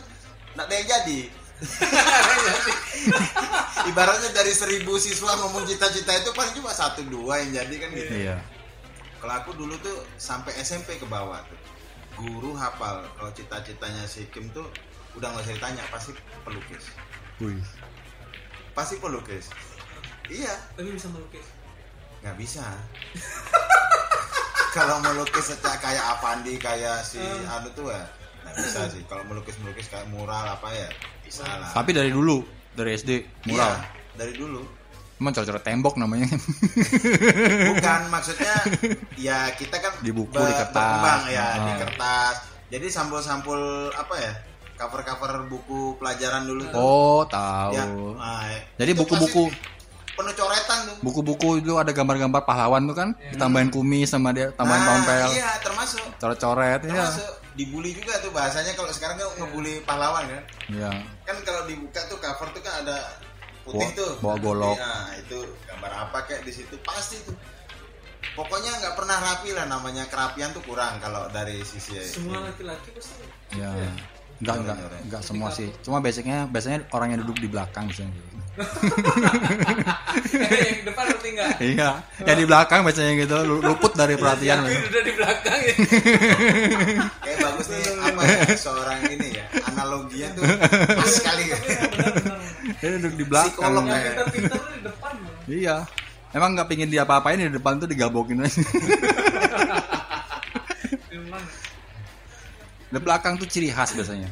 [0.57, 1.21] nggak ada yang jadi.
[3.91, 8.15] Ibaratnya dari seribu siswa ngomong cita-cita itu paling cuma satu dua yang jadi kan gitu.
[8.15, 8.56] Iya.
[9.21, 11.61] Kalau aku dulu tuh sampai SMP ke bawah tuh.
[12.17, 14.65] Guru hafal kalau cita-citanya si Kim tuh
[15.17, 16.13] udah nggak usah ditanya pasti
[16.45, 16.85] pelukis.
[17.41, 17.61] Wih.
[18.73, 19.53] Pasti pelukis.
[20.27, 21.45] Iya, tapi bisa melukis
[22.27, 22.67] nggak bisa.
[24.77, 28.03] kalau melukis secara kayak Avandi kayak si anu tuh ya
[28.43, 29.03] nggak bisa sih.
[29.07, 30.91] Kalau melukis melukis kayak mural apa ya
[31.23, 31.71] bisa lah.
[31.71, 32.43] Tapi dari dulu,
[32.75, 33.11] dari SD,
[33.47, 33.79] mural.
[33.79, 33.87] Iya,
[34.19, 34.63] dari dulu.
[35.17, 36.29] Emang coret-coret tembok namanya.
[37.71, 38.53] Bukan maksudnya
[39.17, 40.75] ya kita kan Di buku, di kertas.
[40.75, 41.79] berkembang ya di Ah.
[41.79, 42.35] kertas.
[42.67, 43.61] Jadi sampul-sampul
[43.91, 44.33] apa ya?
[44.77, 46.77] Cover-cover buku pelajaran dulu tuh.
[46.77, 47.73] Oh, tahu.
[47.73, 48.45] Ya, nah,
[48.77, 49.49] Jadi buku-buku
[50.13, 50.97] penuh coretan tuh.
[51.01, 55.51] buku-buku itu ada gambar-gambar pahlawan tuh kan, ditambahin kumis sama dia tambahin Nah, tompel, Iya,
[55.61, 56.01] termasuk.
[56.17, 56.93] coret-coret ya.
[56.93, 60.43] Termasuk dibully juga tuh bahasanya kalau sekarang kan ngebully pahlawan kan.
[60.69, 60.93] Iya.
[61.23, 62.97] Kan kalau dibuka tuh cover tuh kan ada
[63.67, 64.13] putih Bawa- tuh.
[64.19, 64.77] bawa golok.
[64.77, 67.35] Nah, itu gambar apa kayak di situ pasti tuh.
[68.33, 73.25] Pokoknya nggak pernah rapi lah namanya kerapian tuh kurang kalau dari sisi semua laki-laki pasti
[73.53, 73.73] Ya.
[74.37, 75.01] Enggak, enggak, Nyoret-nyoret.
[75.03, 75.69] enggak semua sih.
[75.81, 78.13] Cuma basicnya biasanya orang yang duduk di belakang biasanya.
[78.13, 78.29] gitu.
[80.41, 81.91] yang depan ngerti nggak Iya,
[82.23, 84.61] yang di belakang biasanya gitu lu- luput dari perhatian.
[84.63, 85.75] Tapi udah di belakang ya
[87.23, 90.43] kayak bagus nih apa ya seorang ini ya analoginya tuh
[90.95, 91.57] pas sekali ya.
[92.81, 93.53] Dia duduk di belakang.
[93.57, 94.05] Psikolog yang ya.
[94.13, 95.35] pintar-pintar tuh di depan loh.
[95.49, 95.77] Iya.
[96.37, 98.61] Emang nggak pingin dia apa-apain di depan tuh digabokin aja.
[101.13, 101.45] Memang.
[102.87, 104.29] di belakang tuh ciri khas biasanya.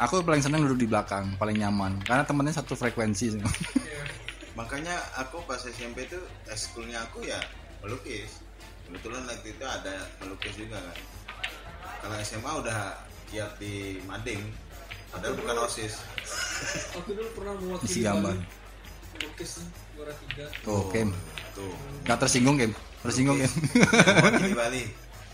[0.00, 2.00] Aku paling senang duduk di belakang, paling nyaman.
[2.04, 3.52] Karena temennya satu frekuensi semua.
[3.76, 4.20] Iya.
[4.58, 6.20] makanya aku pas SMP tuh
[6.50, 7.38] ekskulnya aku ya
[7.80, 8.42] melukis
[8.84, 10.98] kebetulan waktu itu ada melukis juga kan
[12.02, 12.80] kalau SMA udah
[13.30, 14.42] giat di mading
[15.10, 15.94] padahal bukan osis
[16.92, 18.36] Aku dulu pernah mewakili Isi gambar.
[18.36, 18.44] Nih,
[19.96, 21.08] juara tiga Tuh, Kem.
[21.52, 21.72] tuh
[22.04, 22.72] Gak tersinggung, Kem.
[23.00, 23.48] Tersinggung, Kem.
[23.48, 24.82] mewakili Bali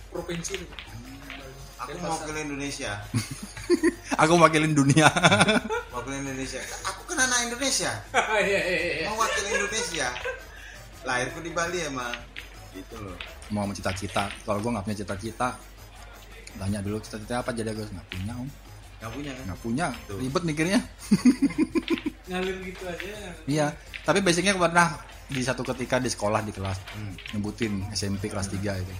[0.09, 0.55] provinsi
[1.83, 2.93] aku mewakili Indonesia
[4.17, 5.11] Aku wakilin dunia.
[5.93, 7.91] mewakili Indonesia aku kan anak Indonesia
[8.33, 8.61] Iya iya
[9.03, 9.07] iya.
[9.11, 10.09] mewakili Indonesia
[11.03, 12.15] lahirku di Bali emang
[12.73, 14.27] gitu loh Mau cita-cita.
[14.43, 15.55] Kalau gue nggak punya cita-cita,
[16.59, 18.51] tanya dulu cita-cita apa jadi gue nggak punya, om.
[18.97, 19.87] Nggak punya kan Nggak punya.
[20.09, 20.17] Tuh.
[20.19, 20.81] Ribet mikirnya.
[22.29, 23.07] Ngalir gitu aja.
[23.47, 23.67] Iya.
[24.03, 27.15] Tapi basicnya aku pernah di satu ketika di sekolah di kelas Hmm.
[27.35, 28.95] nyebutin SMP kelas 3 itu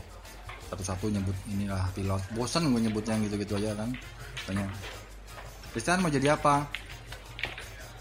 [0.67, 3.95] satu-satu nyebut inilah pilot bosan gue nyebutnya gitu-gitu aja kan
[4.43, 4.67] tanya
[5.71, 6.67] Christian mau jadi apa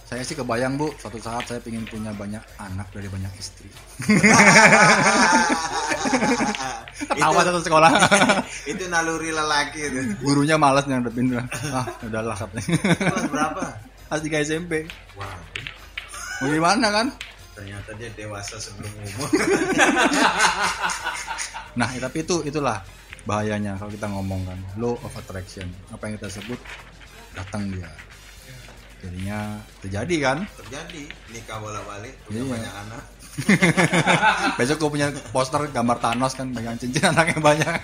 [0.05, 3.65] Saya sih kebayang bu, suatu saat saya ingin punya banyak anak dari banyak istri.
[7.09, 7.89] Ketawa satu sekolah.
[8.71, 10.13] itu naluri lelaki itu.
[10.21, 11.33] Gurunya malas ngadepin.
[11.73, 12.77] Ah, udahlah katanya.
[13.01, 13.63] Kelas berapa?
[14.13, 14.85] Kelas 3 SMP.
[15.17, 15.41] Wah,
[16.45, 17.09] Mau gimana kan?
[17.55, 19.31] ternyata dia dewasa sebelum umur.
[21.79, 22.83] Nah, tapi itu itulah
[23.23, 25.71] bahayanya kalau kita ngomong kan law of attraction.
[25.87, 26.59] Apa yang kita sebut
[27.31, 27.87] datang dia.
[29.01, 29.39] Jadinya
[29.81, 30.37] terjadi kan?
[30.55, 32.51] Terjadi nikah bola balik punya Iya.
[32.51, 33.03] banyak anak.
[34.57, 37.75] Besok gue punya poster gambar Thanos kan pegang cincin anaknya banyak.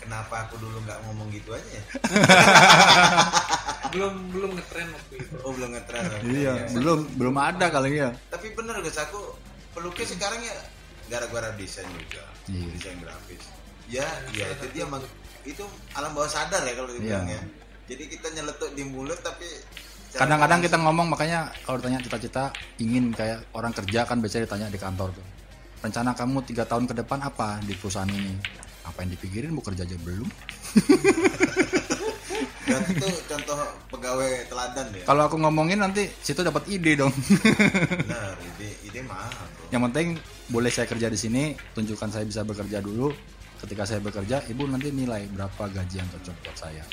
[0.00, 1.82] Kenapa aku dulu nggak ngomong gitu aja ya?
[3.92, 6.02] belum belum ngetren waktu itu Oh belum ngetren.
[6.26, 8.10] Iya, belum belum ada kali ya.
[8.30, 9.34] Tapi bener guys aku
[9.74, 10.56] pelukis sekarang ya
[11.06, 12.66] gara-gara desain juga, Iya.
[12.74, 13.42] desain grafis.
[13.86, 14.86] Ya, ya itu dia
[15.46, 15.62] itu
[15.94, 17.38] alam bawah sadar ya kalau dibilang Iya.
[17.38, 17.42] ya.
[17.86, 19.46] Jadi kita nyeletuk di mulut tapi
[20.14, 24.78] Kadang-kadang kita ngomong makanya kalau ditanya cita-cita ingin kayak orang kerja kan biasanya ditanya di
[24.78, 25.26] kantor tuh.
[25.82, 28.38] Rencana kamu tiga tahun ke depan apa di perusahaan ini?
[28.86, 30.28] Apa yang dipikirin mau kerja aja belum?
[32.66, 33.58] Itu contoh
[33.94, 35.04] pegawai teladan ya.
[35.06, 37.14] Kalau aku ngomongin nanti situ dapat ide dong.
[38.02, 39.64] Benar, ide ide mahal bro.
[39.70, 40.18] yang penting
[40.50, 43.14] boleh saya kerja di sini, tunjukkan saya bisa bekerja dulu.
[43.56, 46.84] Ketika saya bekerja, ibu nanti nilai berapa gaji yang cocok buat saya.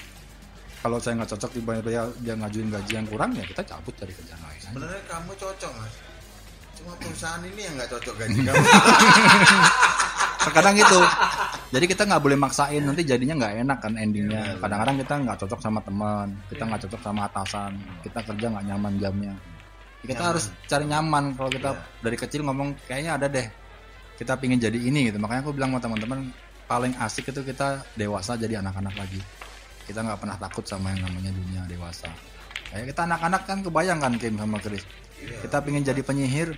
[0.83, 4.41] Kalau saya nggak cocok tiba-tiba dia ngajuin gaji yang kurang ya kita cabut dari kerjaan
[4.43, 4.51] lain.
[4.53, 4.67] aja.
[4.67, 5.93] Sebenarnya kamu cocok mas.
[6.73, 8.65] Cuma perusahaan ini yang nggak cocok gaji kamu.
[10.43, 10.99] Terkadang gitu.
[11.71, 14.59] Jadi kita nggak boleh maksain nanti jadinya nggak enak kan endingnya.
[14.59, 17.71] Kadang-kadang kita nggak cocok sama teman, kita nggak cocok sama atasan,
[18.03, 19.33] kita kerja nggak nyaman jamnya.
[20.03, 20.29] Kita Nyaman.
[20.35, 21.23] harus cari nyaman.
[21.39, 21.69] Kalau kita
[22.03, 23.47] dari kecil ngomong kayaknya ada deh.
[24.19, 25.15] Kita pingin jadi ini gitu.
[25.15, 26.19] Makanya aku bilang sama teman-teman
[26.67, 29.23] paling asik itu kita dewasa jadi anak-anak lagi.
[29.83, 32.07] Kita nggak pernah takut sama yang namanya dunia dewasa.
[32.71, 34.87] Kayak kita anak-anak kan kebayang kan Kim sama Chris.
[35.19, 36.55] Kita pingin jadi penyihir,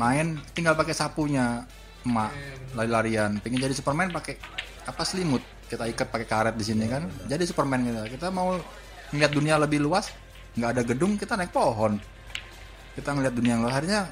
[0.00, 1.68] main tinggal pakai sapunya
[2.02, 2.32] emak
[2.74, 3.38] lari-larian.
[3.40, 4.40] Pengen jadi Superman pakai
[4.88, 5.44] apa selimut.
[5.68, 7.06] Kita ikat pakai karet di sini kan.
[7.28, 8.02] jadi Superman kita.
[8.18, 8.56] Kita mau
[9.12, 10.12] ngeliat dunia lebih luas
[10.58, 12.00] nggak ada gedung kita naik pohon.
[12.96, 13.76] Kita ngeliat dunia yang luas.
[13.78, 14.10] Akhirnya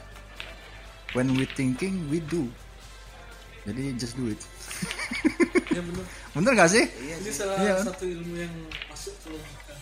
[1.16, 2.46] when we thinking we do.
[3.66, 4.38] Jadi just do it
[5.76, 6.04] ya bener.
[6.32, 6.84] Bener gak sih?
[6.88, 7.74] Ini salah Iya.
[7.84, 8.52] satu ilmu yang
[8.88, 9.74] masuk ke logika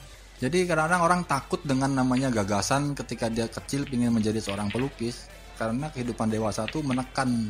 [0.43, 5.87] Jadi kadang-kadang orang takut dengan namanya gagasan ketika dia kecil ingin menjadi seorang pelukis karena
[5.95, 7.49] kehidupan dewasa tuh menekan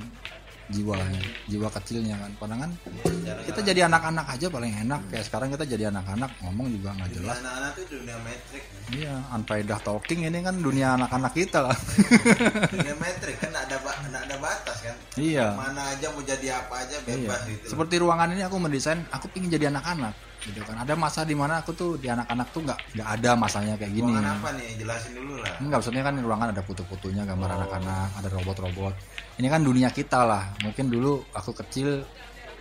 [0.73, 2.31] jiwanya, jiwa kecilnya kan.
[2.41, 2.71] Padahal kan
[3.45, 5.01] kita jadi anak-anak aja paling enak.
[5.13, 7.37] Kayak sekarang kita jadi anak-anak ngomong juga nggak jelas.
[7.45, 8.65] anak-anak itu dunia metrik.
[8.95, 11.77] Iya, unfaedah talking ini kan dunia anak-anak kita lah.
[12.73, 14.97] dunia metrik kan ada ada batas kan.
[15.21, 15.53] iya.
[15.53, 17.09] Mana aja mau jadi apa aja Iya.
[17.29, 17.61] bebas gitu.
[17.65, 17.71] loh.
[17.77, 20.13] Seperti ruangan ini aku mendesain, aku pingin jadi anak-anak,
[20.45, 20.77] gitu kan.
[20.85, 24.13] Ada masa di mana aku tuh di anak-anak tuh nggak nggak ada masanya kayak gini.
[24.13, 24.69] Ruangan apa nih?
[24.77, 25.55] Jelasin dulu lah.
[25.61, 28.95] Enggak, maksudnya kan ruangan ada foto-fotonya, gambar anak-anak, ada robot-robot.
[29.41, 30.45] Ini kan dunia kita lah.
[30.61, 32.05] Mungkin dulu aku kecil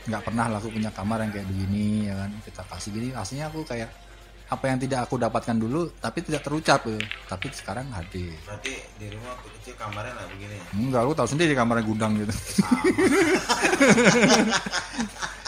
[0.04, 2.32] nggak pernah lah aku punya kamar yang kayak begini, ya kan.
[2.44, 3.90] Kita kasih gini, aslinya aku kayak
[4.44, 7.00] apa yang tidak aku dapatkan dulu, tapi tidak terucap gitu.
[7.26, 8.36] Tapi sekarang hadir.
[8.46, 10.56] Berarti di rumah waktu kecil kamarnya nggak begini.
[10.56, 10.64] ya?
[10.78, 12.34] Enggak, aku tahu sendiri kamarnya gudang gitu.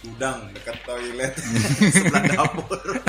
[0.00, 1.34] Gudang dekat toilet
[1.94, 2.80] sebelah dapur.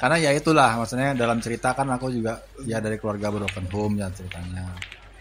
[0.00, 4.08] Karena ya itulah, maksudnya dalam cerita kan aku juga ya dari keluarga broken home ya
[4.12, 4.72] ceritanya.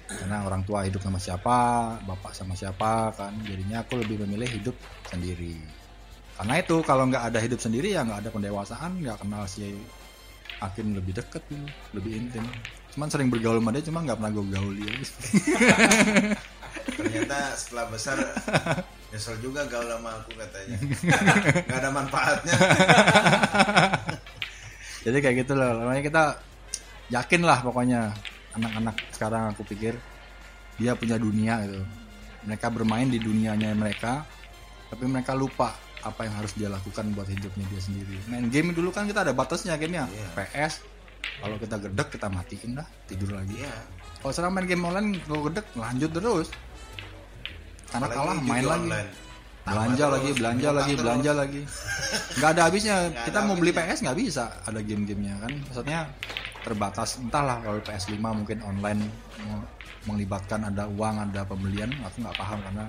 [0.07, 1.57] Karena orang tua hidup sama siapa,
[2.03, 4.75] bapak sama siapa kan, jadinya aku lebih memilih hidup
[5.07, 5.55] sendiri.
[6.36, 9.75] Karena itu kalau nggak ada hidup sendiri ya nggak ada pendewasaan, nggak kenal si
[10.63, 12.43] Akin lebih deket gitu, lebih intim.
[12.95, 14.93] Cuman sering bergaul sama dia, cuma nggak pernah gue gaul dia.
[16.88, 18.17] Ternyata setelah besar
[19.13, 20.77] nyesel juga gaul sama aku katanya.
[21.67, 22.55] Nggak ada manfaatnya.
[25.03, 25.71] Jadi kayak gitu loh.
[25.84, 26.23] Makanya kita
[27.11, 28.01] yakin lah pokoknya
[28.55, 29.97] anak-anak sekarang aku pikir
[30.79, 31.84] dia punya dunia gitu.
[32.43, 34.27] Mereka bermain di dunianya mereka,
[34.91, 35.71] tapi mereka lupa
[36.03, 38.19] apa yang harus dia lakukan buat hidupnya dia sendiri.
[38.27, 40.11] Main game dulu kan kita ada batasnya gamenya.
[40.11, 40.27] Iya.
[40.36, 40.73] PS
[41.39, 43.55] kalau kita gedek kita matiin lah tidur lagi.
[43.55, 43.75] Iya.
[44.19, 46.47] Kalau sekarang main game online kalau gedek lanjut terus.
[47.93, 48.73] Karena Apalagi kalah main lagi.
[48.81, 49.09] online.
[49.63, 51.61] Belanja lagi, belanja lagi, belanja lagi.
[52.35, 52.95] Nggak ada habisnya.
[53.07, 53.71] Nggak Kita ada mau beli.
[53.71, 54.45] PS nggak bisa.
[54.65, 55.51] Ada game-gamenya kan.
[55.63, 55.99] Maksudnya
[56.59, 57.09] terbatas.
[57.15, 59.07] Entahlah kalau PS5 mungkin online
[60.03, 61.87] melibatkan ada uang, ada pembelian.
[62.03, 62.85] Aku nggak paham karena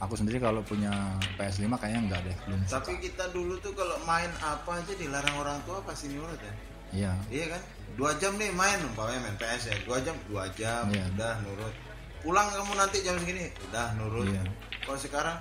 [0.00, 0.90] aku sendiri kalau punya
[1.36, 2.36] PS5 kayaknya nggak deh.
[2.48, 2.60] Belum.
[2.64, 6.54] Tapi kita dulu tuh kalau main apa aja dilarang orang tua pasti nurut ya.
[6.92, 7.12] Iya.
[7.28, 7.62] Iya kan?
[7.92, 9.76] Dua jam nih main, umpamanya main PS ya.
[9.84, 11.04] Dua jam, dua jam, Iya.
[11.12, 11.74] udah nurut.
[12.22, 14.30] Pulang kamu nanti jam segini, udah nurut.
[14.30, 14.42] Iya.
[14.86, 15.36] Kalau sekarang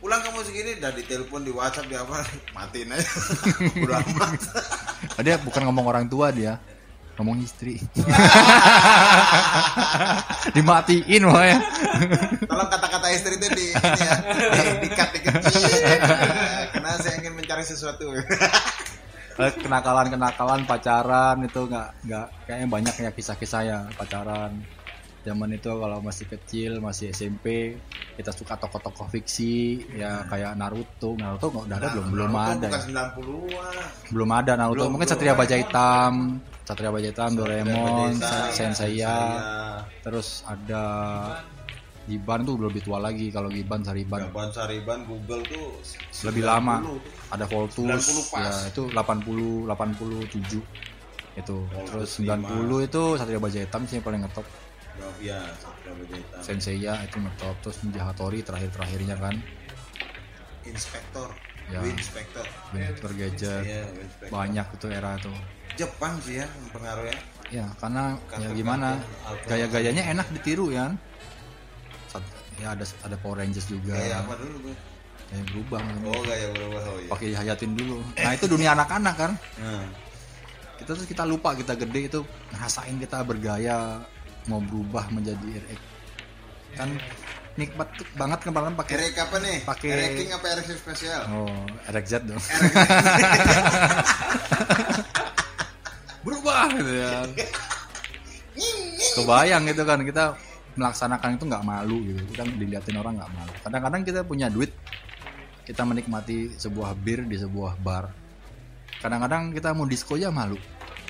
[0.00, 2.24] pulang kamu segini udah ditelepon di WhatsApp di apa
[2.56, 3.10] matiin aja.
[3.84, 4.40] Udah amat.
[5.16, 6.60] Oh, dia bukan ngomong orang tua dia.
[7.16, 7.80] Ngomong istri.
[10.56, 11.58] Dimatiin ya
[12.44, 15.32] tolong kata-kata istri itu di ini ya di, di cut dikit
[16.76, 18.12] karena saya ingin mencari sesuatu.
[19.36, 24.64] Kenakalan kenakalan pacaran itu nggak nggak kayaknya banyak ya kisah-kisah ya pacaran
[25.26, 27.74] zaman itu kalau masih kecil masih SMP
[28.14, 31.18] kita suka tokoh-tokoh fiksi ya kayak Naruto.
[31.18, 33.04] Naruto nggak udah ada belum belum Naruto ada bukan ya.
[33.10, 33.74] 90-an
[34.14, 34.74] belum ada Naruto.
[34.78, 35.34] Belum, mungkin belum Satria.
[35.34, 36.14] Baja Hitam
[36.62, 38.10] Satria Baja Hitam Doraemon
[38.54, 39.18] Senseiya
[40.06, 40.84] terus ada
[42.06, 43.34] Giban tuh lebih tua lagi.
[43.34, 44.30] Kalau Giban Sariban.
[44.30, 45.82] Gaban Sariban Google tuh
[46.30, 46.86] lebih 90 lama
[47.34, 48.30] ada Voltus.
[48.30, 48.46] 90 pas.
[48.46, 50.62] ya itu 80 87
[51.34, 51.58] itu.
[51.66, 54.46] Terus 90 itu Satria Baja Hitam sih yang paling ngetop
[55.16, 56.40] Ya, Satria.
[56.40, 59.34] Senseiya itu ngetop terus Ninja Hattori terakhir-terakhirnya kan
[60.62, 61.30] Inspektor,
[61.66, 61.82] Ya.
[61.82, 62.46] Inspektor.
[62.70, 64.30] Inspector Gadget Iya, Inspektor.
[64.30, 65.32] banyak itu era itu
[65.76, 67.18] Jepang sih ya mempengaruhi ya.
[67.52, 68.88] ya karena ya Kartun-kartun gimana
[69.44, 70.94] gaya-gayanya enak ditiru ya
[72.56, 74.76] ya ada ada Power Rangers juga Kayak apa dulu gue?
[75.28, 77.08] yang berubah Oh, gaya berubah oh iya.
[77.10, 79.84] pakai dihayatin dulu nah itu dunia anak-anak kan Nah,
[80.78, 82.20] kita terus kita lupa kita gede itu
[82.50, 84.00] ngerasain kita bergaya
[84.46, 85.80] mau berubah menjadi RX
[86.76, 86.88] kan
[87.56, 89.56] nikmat banget kemarin pakai Erek apa nih?
[89.64, 91.22] Pakai- Erek King apa Erek spesial?
[91.32, 92.36] oh RXZ dong.
[96.24, 97.24] Berubah gitu ya.
[99.16, 100.24] Kebayang gitu kan kita
[100.76, 102.20] melaksanakan itu nggak malu gitu.
[102.34, 103.52] Kita dilihatin orang nggak malu.
[103.64, 104.72] Kadang-kadang kita punya duit
[105.64, 108.12] kita menikmati sebuah bir di sebuah bar.
[109.00, 110.60] Kadang-kadang kita mau disco aja malu.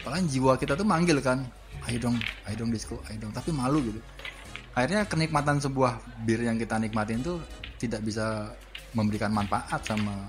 [0.00, 1.42] Padahal jiwa kita tuh manggil kan
[1.84, 2.16] ayo dong
[2.48, 3.32] ayo dong disco ayo dong.
[3.36, 4.00] Tapi malu gitu.
[4.76, 7.40] Akhirnya kenikmatan sebuah bir yang kita nikmatin tuh
[7.80, 8.52] tidak bisa
[8.96, 10.28] memberikan manfaat sama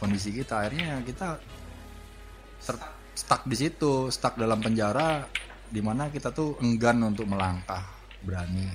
[0.00, 0.64] kondisi kita.
[0.64, 1.40] Akhirnya kita
[3.16, 5.24] stuck di situ stuck dalam penjara
[5.70, 7.80] di mana kita tuh enggan untuk melangkah
[8.20, 8.68] berani.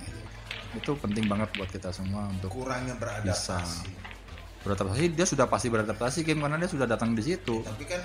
[0.74, 3.90] Itu penting banget buat kita semua untuk Kurangnya bisa beradaptasi.
[4.66, 7.62] beradaptasi dia sudah pasti beradaptasi game karena dia sudah datang di situ.
[7.62, 8.02] Tapi kan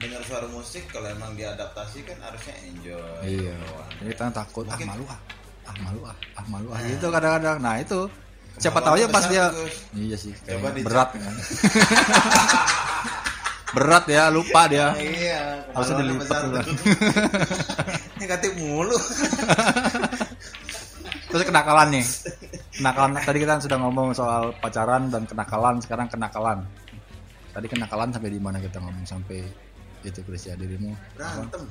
[0.00, 3.20] dengar suara musik kalau emang diadaptasi kan harusnya enjoy.
[3.22, 3.52] iya
[4.00, 5.20] jadi kita takut ah Mungkin- malu ah
[5.68, 8.08] ah malu ah ah malu ah gitu kadang-kadang nah itu
[8.56, 9.76] siapa tahu ya pas dia Gus.
[9.92, 11.34] iya sih kayak Coba berat kan
[13.70, 16.42] berat ya lupa dia Iya, Harusnya dilipat.
[18.20, 18.98] Negatif mulu.
[21.30, 22.02] Terus kenakalan nih.
[22.74, 26.66] Kenakalan tadi kita sudah ngomong soal pacaran dan kenakalan, sekarang kenakalan.
[27.54, 29.38] Tadi kenakalan sampai di mana kita ngomong sampai
[30.02, 31.62] itu Chris ya dirimu Berantem.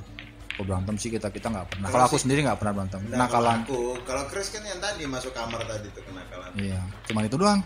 [0.50, 1.88] Kok berantem sih kita kita nggak pernah.
[1.88, 3.00] Kalau aku sendiri nggak pernah berantem.
[3.06, 3.58] Nah, kalau Kenakalan.
[3.64, 6.50] aku, kalau Chris kan yang tadi masuk kamar tadi tuh kenakalan.
[6.54, 7.60] Iya, cuman itu doang.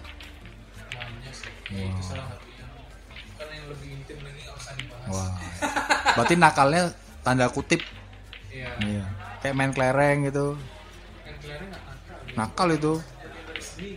[1.66, 2.64] ya, itu salah satunya
[3.34, 5.32] kan yang lebih intim lagi nggak usah dibahas Wah.
[6.14, 6.82] Berarti nakalnya
[7.20, 7.80] tanda kutip.
[8.48, 9.04] iya Iya.
[9.40, 10.46] Kayak main kelereng gitu.
[10.54, 11.82] kelihatannya nggak
[12.36, 12.94] nakal gitu.
[12.94, 13.92] Nakal itu.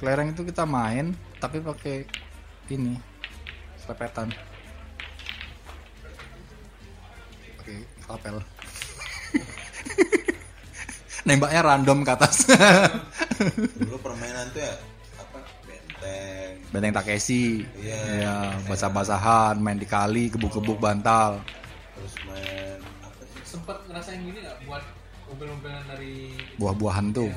[0.00, 1.06] Kelereng itu kita main
[1.38, 2.08] tapi pakai
[2.68, 2.98] ini
[3.78, 4.32] selepetan.
[8.10, 8.36] Lapel.
[11.26, 12.48] Nembaknya random ke atas.
[13.80, 14.74] Dulu permainan tuh ya
[15.20, 15.38] apa?
[15.68, 16.52] Benteng.
[16.72, 17.62] Benteng Takeshi.
[17.78, 17.98] Iya.
[18.18, 18.34] Iya,
[18.66, 21.38] basah-basahan, main di kali, gebuk-gebuk bantal.
[21.94, 23.40] Terus main apa sih?
[23.44, 24.82] sempat ngerasain gini nggak buat
[25.30, 27.30] mobil-mobilan dari Buah-buahan tuh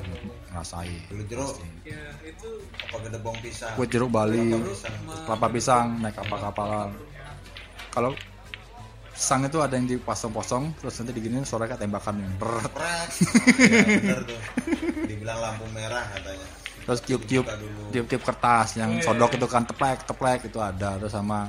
[0.50, 1.04] ngerasain.
[1.12, 1.54] Dulu jeruk
[1.84, 2.48] ya itu
[2.80, 3.74] apa gedebong pisang.
[3.78, 4.94] Kue jeruk Bali, Kelapa pisang.
[5.28, 6.90] kelapa pisang, naik kapal-kapalan.
[7.92, 8.10] Kalau
[9.14, 12.34] pisang itu ada yang dipasang-pasang, terus nanti diginiin suara kayak tembakan yang.
[12.42, 12.58] Oh,
[13.62, 14.38] iya, bener tuh.
[15.06, 16.48] Dibilang lampu merah katanya.
[16.84, 17.48] terus tiup-tiup
[17.96, 21.00] tiup-tiup kertas yang sodok itu kan teplek teplek itu ada.
[21.00, 21.48] Terus sama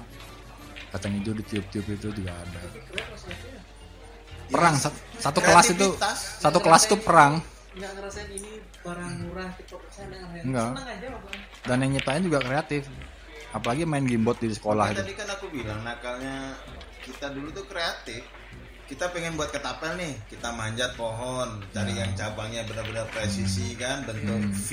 [0.95, 2.59] kacang hijau ditiup-tiup itu juga ada.
[4.47, 5.87] Perang sat- satu kelas itu
[6.39, 7.43] satu kelas itu perang.
[7.75, 10.47] Nggak ngerasain ini barang murah tipe persen yang ngerasain.
[10.47, 10.69] Enggak.
[10.87, 11.07] aja
[11.67, 12.87] dan yang nyiptain juga kreatif.
[13.51, 14.99] Apalagi main gamebot di sekolah itu.
[15.03, 16.55] tadi kan aku bilang nakalnya
[17.05, 18.25] kita dulu tuh kreatif.
[18.85, 22.05] Kita pengen buat ketapel nih, kita manjat pohon, cari Ya.
[22.05, 23.81] yang cabangnya benar-benar presisi Hmm.
[23.81, 24.69] kan, bentuk V,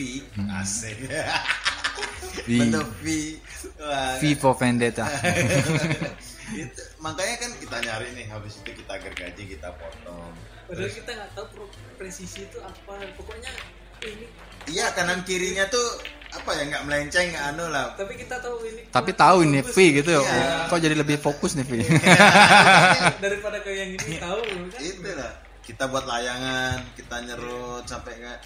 [0.52, 0.96] asik.
[2.44, 2.48] V.
[2.60, 3.06] bentuk V.
[3.78, 5.08] Wah, V for Vendetta
[6.54, 10.32] itu, makanya kan kita nyari nih, habis itu kita gergaji, kita potong.
[10.68, 11.64] padahal kita nggak tahu
[11.96, 13.48] presisi itu apa pokoknya
[14.02, 14.26] ini
[14.68, 15.88] Iya kanan kirinya tuh
[16.32, 17.92] apa ya nggak melenceng nggak anu lah.
[17.92, 20.20] tapi kita tahu ini tapi tahu ini V gitu ya.
[20.24, 20.66] Iya.
[20.72, 21.72] kok jadi lebih fokus nih V
[23.24, 24.80] daripada kayak yang ini tahu kan?
[24.80, 28.38] Itu lah kita buat layangan kita nyerut sampai nggak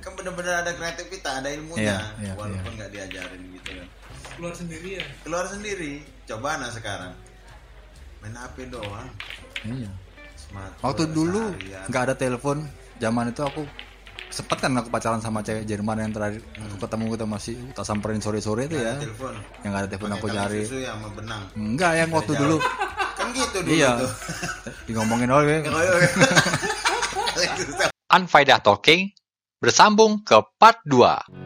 [0.00, 1.96] kan bener-bener ada kreativitas ada ilmunya.
[2.20, 3.88] Iya, iya, walaupun nggak diajarin gitu kan.
[4.36, 5.04] Keluar sendiri ya?
[5.24, 5.92] Keluar sendiri.
[6.28, 7.12] Coba nah sekarang.
[8.20, 9.08] Main HP doang.
[9.64, 9.92] Iya.
[10.36, 11.42] smartphone Waktu dulu
[11.88, 12.68] nggak ada telepon,
[13.00, 13.64] zaman itu aku
[14.34, 18.18] sempet kan aku pacaran sama cewek Jerman yang terakhir aku ketemu kita masih tak samperin
[18.18, 18.98] sore-sore itu ya.
[18.98, 19.30] telepon
[19.62, 20.62] Yang nggak ada telepon aku cari.
[20.66, 22.42] ya benang Enggak yang waktu jauh.
[22.42, 22.56] dulu.
[23.14, 23.90] kan gitu dulu Iya.
[23.96, 24.10] tuh
[24.82, 25.54] Di ngomongin susu.
[28.06, 29.10] Unfaedah Talking
[29.58, 31.43] bersambung ke part 2.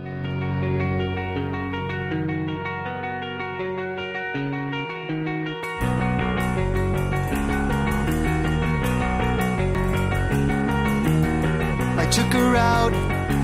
[12.10, 12.92] Took her out.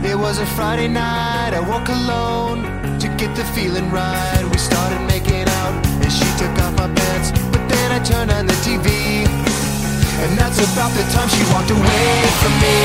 [0.05, 1.53] It was a Friday night.
[1.55, 2.63] I woke alone
[2.99, 4.43] to get the feeling right.
[4.51, 7.31] We started making out, and she took off my pants.
[7.53, 9.27] But then I turned on the TV,
[10.23, 12.84] and that's about the time she walked away from me.